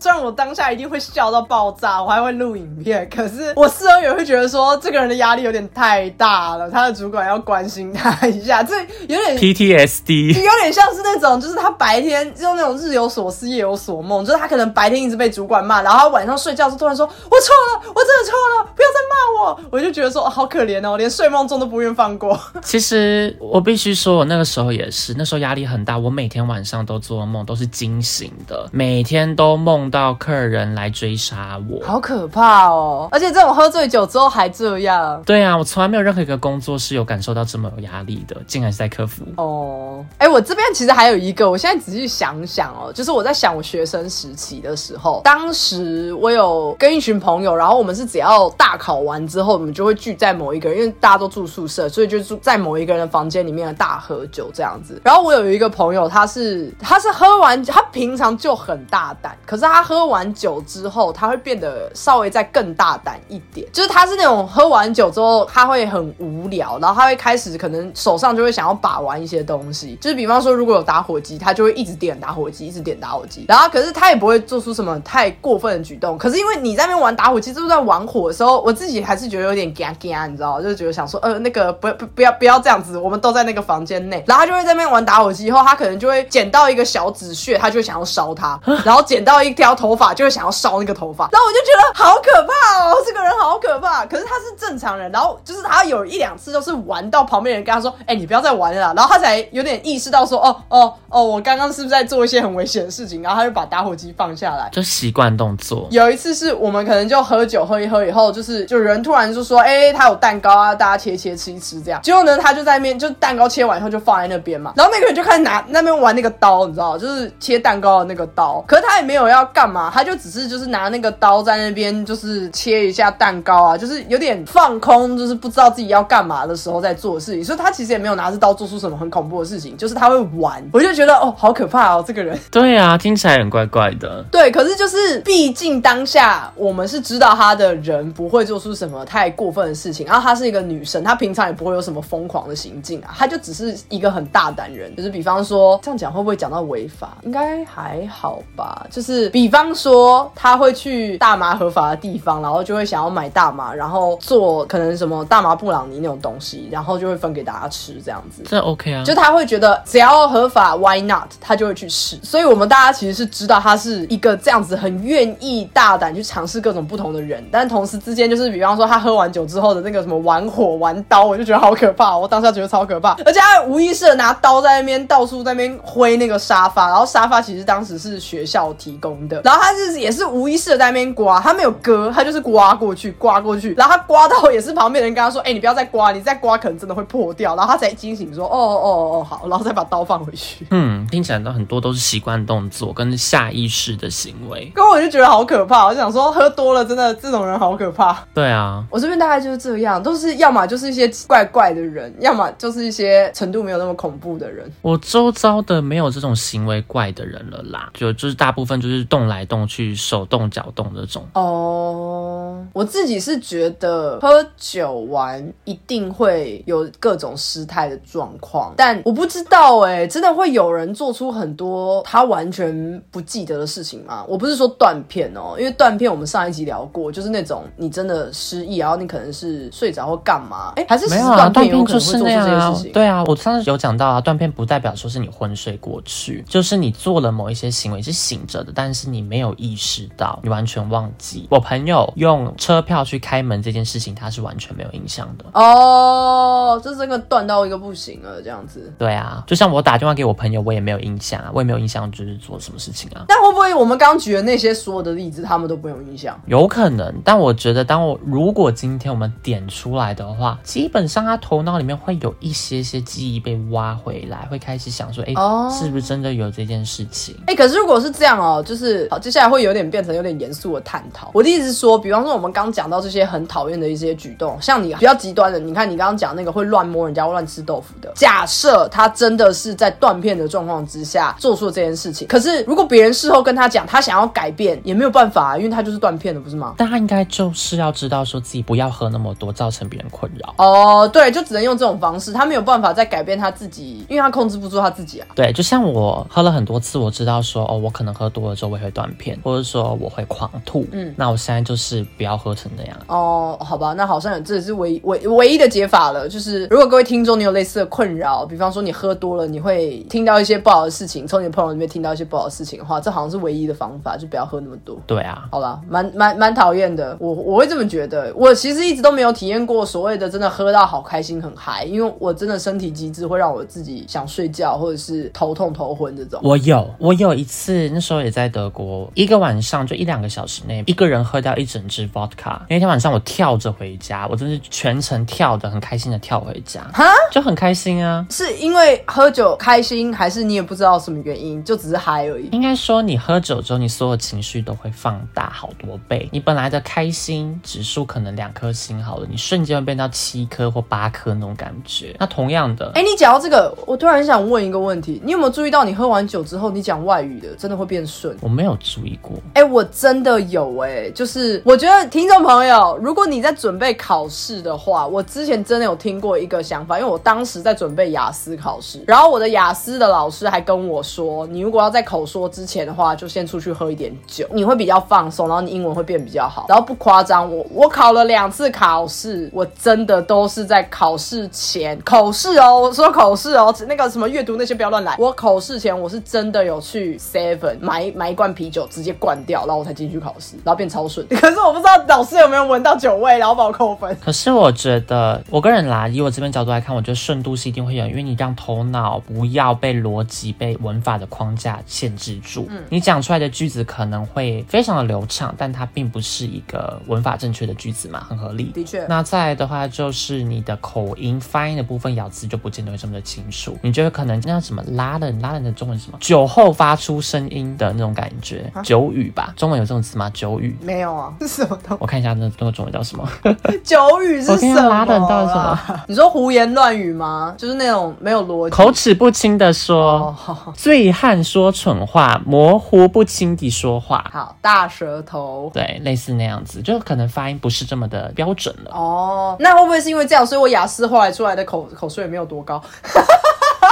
[0.00, 8.74] 虽然我当下一定会笑到爆炸，我还会录影片，可是我事后也会觉得说，这个人的压力有点太大了，他的主管要关心他一下， 这
[9.08, 22.38] 有点 PTSD，有点像是那种，就是他白天就那种日有所思夜有所梦，就是他可能白天一直被主管骂，然后他晚上睡觉时突然说，我错了，我真的错了，不要再骂我，我就觉得说好可怜哦，我连睡梦中都不愿放过。
[22.62, 29.89] 其实我必须说，我那个时候也是，那时候压力很大，我每天晚上都做梦，都是惊醒的，每天都梦。
[29.90, 33.08] 到客人来追杀我，好可怕哦！
[33.10, 35.22] 而且这种喝醉酒之后还这样。
[35.26, 39.24] 对啊，我从来没有任何一个工作是有感受到这么有压力的，竟然是在客服。
[39.36, 55.00] 哦，哎，我这边其实还有一个，我现在仔细想想哦，就是我在想我学生时期的时候，当时我有跟一群朋友，然后我们是只要大考完之后我们就会聚在某一个人，因为大家都住宿舍，所以就住在某一个人的房间里面大喝酒这样子。
[55.04, 76.16] 然后我有一个朋友，他是他是喝完，他平常就很大胆，可是他喝完酒之后，他会变得稍微再更大胆一点，就是他是那种喝完酒之后他会很无聊，然后他会开始可能手上就会想要把玩一些东西，就是比方说如果有打火机，他就会一直点打火机，一直点打火机，然后可是他也不会做出什么太过分的举动。
[76.18, 94.04] 可是因为你在那边玩打火机，就是在玩火的时候，我自己还是觉得有点干干，你知道，就是觉得想说，呃，那个不不不要不要这样子，我们都在那个房间内，然后他就会在那边玩打火机，以后他可能就会捡到一个小纸屑，他就想要烧它，然后捡到一条头发，就会想要烧那个头发，然后我就觉得好可怕哦，这个人好可怕。
[94.06, 103.22] 可是他是正常人，然后就是他有一两次都是玩到旁边人跟他说，哎，你不要再玩了，然后他才有点意识到说，哦哦哦，我刚刚是不是在做一些很危险的事情？
[103.22, 105.86] 然后他就把打火机放下来，就习惯动作。
[105.90, 112.00] 有一次是我们可能就喝酒喝一喝以后，就是就人突然就说，哎，他有蛋糕啊，大家切切吃一吃这样。
[112.02, 118.62] 结果呢，他就在那边就蛋糕切完以后就放在那边嘛，然后那个人就开始拿那边玩那个刀，你知道，就是切蛋糕的那个刀。
[118.66, 127.44] 可是他也没有要干嘛，他就只是就是拿那个刀在那边就是切一下蛋糕啊，就是有点放空，就是不知道自己要干嘛的时候在做事情。
[127.44, 130.62] 所以他其实也没有拿着刀做出什么很恐怖的事情，就是他会玩。
[130.72, 132.38] 我就觉得哦，好可怕哦，这个人。
[132.50, 134.24] 对啊，听起来很怪怪的。
[134.30, 144.94] 对，可是就是毕竟当下我们是知道他的人不会做出什么太过分的事情，然后她是一个女生，她平常也不会有什么疯狂的行径啊，她就只是一个很大胆人。
[144.96, 147.18] 就是比方说这样讲会不会讲到违法？
[147.22, 148.86] 应该还好吧。
[148.90, 158.42] 就是比方说他会去大麻合法的地方，然后就会想要买大麻，然后做可能什么大麻布朗尼那种东西，然后就会分给大家吃这样子。
[158.48, 161.30] 这 OK 啊，就他会觉得只要合法，Why not？
[161.40, 162.18] 他就会去试。
[162.22, 172.16] 所以我们大家其实是知道他是一个这样子很愿意大胆去尝试各种不同的人，但同时之间就是比方说他喝完酒之后的那个什么玩火玩刀，我就觉得好可怕。
[172.16, 190.66] 我当下觉得超可怕，而且他无意识的拿刀在那边到处在那边挥那个沙发，然后沙发其实当时是学校提供的，然后他是也是无意识的在那边刮，他没有割，他就是刮过去刮过去，然后他刮到也是旁边人跟他说：“哎，你不要再刮，你再刮可能真的会破掉。”然后他才惊醒说：“哦哦哦，好。”然后再把刀放回去。
[190.70, 195.86] 嗯，听起来都很多都是习惯动作跟下意识的行为，跟我就觉得好可怕。
[195.86, 198.16] 我就想说，喝多了真的这种人好可怕。
[198.34, 204.70] 对啊，我这边大概就是这样，都是要么就是一些怪怪的人，要么就是一些程度没有那么恐怖的人。
[204.82, 211.26] 我周遭的没有这种行为怪的人了啦，就就是大部分就是动来动去、手动脚动这种。
[211.32, 224.24] 哦，我自己是觉得喝酒完一定会有各种失态的状况，但我不知道哎，真的会有人做出很多他完全不记得的事情吗？
[224.28, 232.76] 我不是说断片哦，因为断片我们上一集聊过，就是那种你真的失忆，然后你可能是睡着或干嘛，哎，还是没有啊，断片就是那样啊。
[232.92, 241.46] 对啊，我上次有讲到啊，断片不代表说是你昏睡过去，就是你做了某一些行为是醒着的，但是你没有意识到，你完全忘记。
[241.50, 245.44] 我朋友用车票去开门这件事情，他是完全没有印象的。
[245.52, 248.92] 哦，这真的断到一个不行了，这样子。
[248.98, 253.24] 对啊，就像我打电话给我朋友，我也没有印象啊，我也没有印象就是做什么事情啊。
[253.28, 256.38] 但会不会我们刚举的那些所有的例子，他们都不有印象？
[256.46, 265.34] 有可能，但我觉得，当我如果今天我们点出来的话，基本上他头脑里面会有一些些记忆被挖回来，会开始想说，哎，
[265.70, 267.36] 是不是真的有这件事情？
[267.46, 271.30] 哎，可是如果是这样哦，就是好，接下来会有点变成有点严肃的探讨。
[271.32, 286.74] 我的意思是说，比方说我们刚讲到这些很讨厌的一些举动，像你比较极端的，你看你刚刚讲那个会乱摸人家、乱吃豆腐的，假设他真的是在断片的状况之下做出了这件事情，可是如果别人事后跟他讲，他想要改变也没有办法，啊因为他就是断片的，不是吗？
[286.76, 290.54] 但他应该就是要知道说自己不要喝那么多，造成别人困扰。
[290.58, 295.26] 哦，对，就只能用这种方式，他没有办法再改变他自己，因为他控制不住他自己啊。
[295.34, 300.86] 对，就像我喝了很多次，我知道说哦，我可能喝多了之后我会断片，或者说我会狂吐。
[300.92, 302.96] 嗯，那我现在就是不要喝成那样。
[303.08, 306.28] 哦，好吧，那好像这也是唯唯唯一的解法了。
[306.28, 314.98] 就是如果各位听众你有类似的困扰，比方说你喝多了，你会听到一些不好的事情，从你的朋友里面听到一些不好的事情的话，这好像是唯一的方法，就不要喝那么多。
[315.06, 317.16] 对啊，好吧，蛮蛮蛮讨厌的。
[317.20, 318.32] 我我会这么觉得。
[318.34, 326.40] 我其实一直都没有体验过所谓的真的喝到好开心很嗨，因为我真的身体机制会让我自己想睡觉或者是头痛头昏这种。
[326.42, 328.79] 我有，我有一次那时候也在德国，
[329.14, 332.58] 一个晚上就一两个小时内，一个人喝掉一整支 vodka。
[332.68, 338.26] 那天晚上我跳着回家，我真是全程跳的很开心的跳回家，哈，就很开心啊。
[338.30, 342.48] 是因为喝酒开心，还是你也不知道什么原因，就只是嗨而已？
[342.52, 346.28] 应该说，你喝酒之后，你所有情绪都会放大好多倍。
[346.32, 352.14] 你本来的开心指数可能两颗星好了，你瞬间会变到七颗或八颗那种感觉。
[352.18, 358.36] 那同样的，哎、你讲到这个，我突然想问一个问题，你有没有注意到，你喝完酒之后，你讲外语的真的会变顺？
[358.40, 359.32] 我没有注意过。
[359.54, 376.66] 哎、我真的有哎、就是我觉得听众朋友，如果你在准备考试的话，我之前真的有听过一个想法，因为我当时在准备雅思考试，然后我的雅思的老师还跟我说，你如果要在口说之前的话，就先出去喝一点酒，你会比较放松，然后你英文会变比较好。
[376.68, 385.16] 然后不夸张，我我考了两次考试，我真的都是在考试前口试哦，我说口试哦，那个什么阅读那些不要乱来。
[385.18, 391.26] 我口试前我是真的有去 Seven 买买一罐啤酒，直接灌掉，然后我才进去考试，然后变超顺。
[391.40, 394.14] 可是我不知道老师有没有闻到酒味，然后把我扣分。
[394.20, 402.66] 可是我觉得，我个人啦，以我这边角度来看，我觉得顺度是一定会有，因为你让头脑不要被逻辑、被文法的框架限制住。
[402.68, 408.64] 嗯，你讲出来的句子可能会非常的流畅，但它并不是一个文法正确的句子嘛，很合理。
[408.74, 413.78] 的确那再来的话，就是你的口音、发音的部分，咬字就不见得会这么的清楚。
[413.82, 416.18] 你就会可能那叫什么拉人，拉人的中文什么？
[416.20, 418.49] 酒后发出声音的那种感觉，
[418.82, 419.52] 酒语吧？
[419.56, 420.30] 中文有这种词吗？
[420.30, 420.76] 酒语。
[420.82, 423.28] 没有啊，是什么东我看一下那那个中文叫什么？
[423.84, 426.04] 酒语是什么、拉的到什么啊？
[426.08, 427.54] 你说胡言乱语吗？
[427.56, 428.74] 就是那种没有逻辑。
[428.74, 430.34] 口齿不清的说，
[430.74, 435.70] 醉汉说蠢话，模糊不清地说话，好，大舌头。
[435.72, 438.90] 对，类似那样子，就可能发音不是这么的标准了。
[438.92, 442.82] 哦，那会不会是因为这样，所以我雅思后来出来的口口水也没有多高？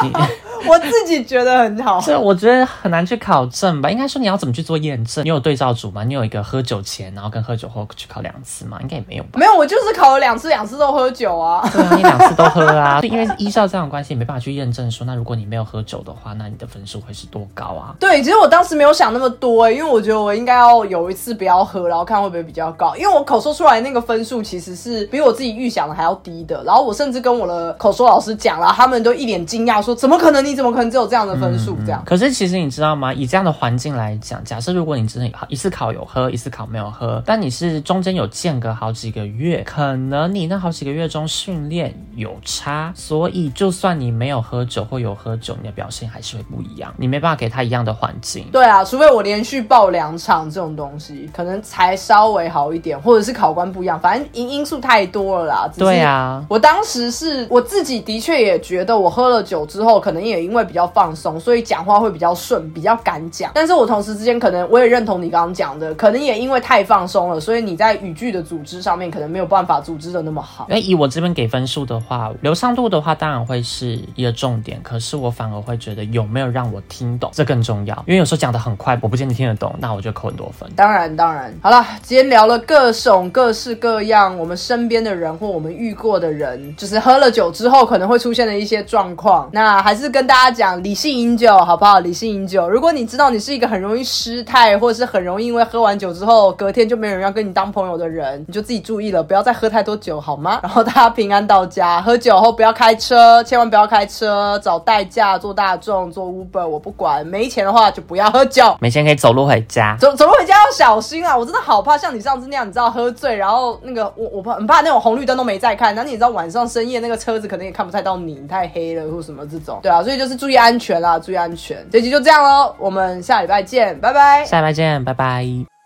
[0.03, 0.13] 你
[0.69, 2.01] 我自己觉得很好。
[2.01, 3.89] 这我觉得很难去考证吧？
[3.89, 5.25] 应该说你要怎么去做验证？
[5.25, 6.03] 你有对照组吗？
[6.05, 8.79] 你有一个喝酒前，然后跟喝酒后去考两次吗？
[8.83, 9.39] 应该也没有吧？
[9.39, 11.69] 没有，我就是考了两次，两次都喝酒啊。
[11.73, 17.95] 对啊，你两次都喝啊， 因为依照这样的关系，也没办法去验证说，那如果你没有喝酒的话，那你的分数会是多高啊？
[18.01, 22.97] 对，其实我当时没有想那么多、欸，因为我觉得我应该要有一次不要喝，然后看会不会比较高。
[22.97, 26.63] 因为我口说出来那个分数其实是比我自己预想的还要低的。
[26.65, 30.45] 然后我甚至跟我的口说老师讲了，他们都一脸惊讶说：“怎么可能？
[30.45, 32.03] 你怎么可能只有这样的分数？”这样。
[32.07, 33.13] 可是其实你知道吗？
[33.13, 48.47] 以这样的环境来讲，假设如果你真的一次考有喝，一次考没有喝，但你是中间有间隔好几个月，可能你那好几个月中训练有差，所以就算你没有喝酒或有喝酒，你的表现还是会不一样，你没办法给他一样的环境。
[48.53, 55.71] 对啊，除非我连续报两场这种东西，可能才稍微好一点，或者是考官不一样，反正因因素太多了啦。
[55.77, 63.53] 对啊，我当时是我自己的确也觉得，我喝了酒之后，可能也因为比较放松，所以讲话会比较顺，比较敢讲。
[63.55, 70.67] 但是我同时之间可能我也认同你刚刚讲的，可能也因为太放松了，所以你在语句的组织上面可能没有办法组织的那么好。
[70.69, 77.95] 那以我这边给分数的话，流畅度的话当然会是一个重点，可是我反而会觉得有没有让我听懂，这更重要。
[78.07, 80.69] 因为有时候讲的很快，我不见得听得懂，那我就扣很多分。
[80.75, 89.49] 当然，当然，好了，今天聊了各种各式各样我们身边的人或我们遇过的人，就是喝了酒之后可能会出现的一些状况。
[89.59, 91.99] 那还是跟大家讲，理性饮酒，好不好？
[91.99, 92.71] 理性饮酒。
[92.71, 100.61] 如果你知道你是一个很容易失态，或者是很容易因为喝完酒之后隔天就没有人要跟你当朋友的人，你就自己注意了，不要再喝太多酒，好吗？
[100.63, 102.01] 然后大家平安到家。
[102.01, 107.27] 喝酒后不要开车，千万不要开车，找代驾，坐大众，坐 Uber，我不管。
[107.27, 108.77] 没钱的话就不要喝酒。
[108.81, 109.97] 没钱可以走路回家。
[109.99, 111.37] 走走路回家要小心啊！
[111.37, 121.85] 我真的好怕像你上次那样，你知道喝醉，然后那个我我怕很怕那种红绿灯都没在看，然后你知道晚上深夜那个车子可能也看不太到你，你太黑了或什么这种，对啊，所以就是注意安全啦，注意安全。
[121.91, 124.45] 这集就这样喽，我们下礼拜见，拜拜。
[124.45, 125.78] 下礼拜见，拜拜。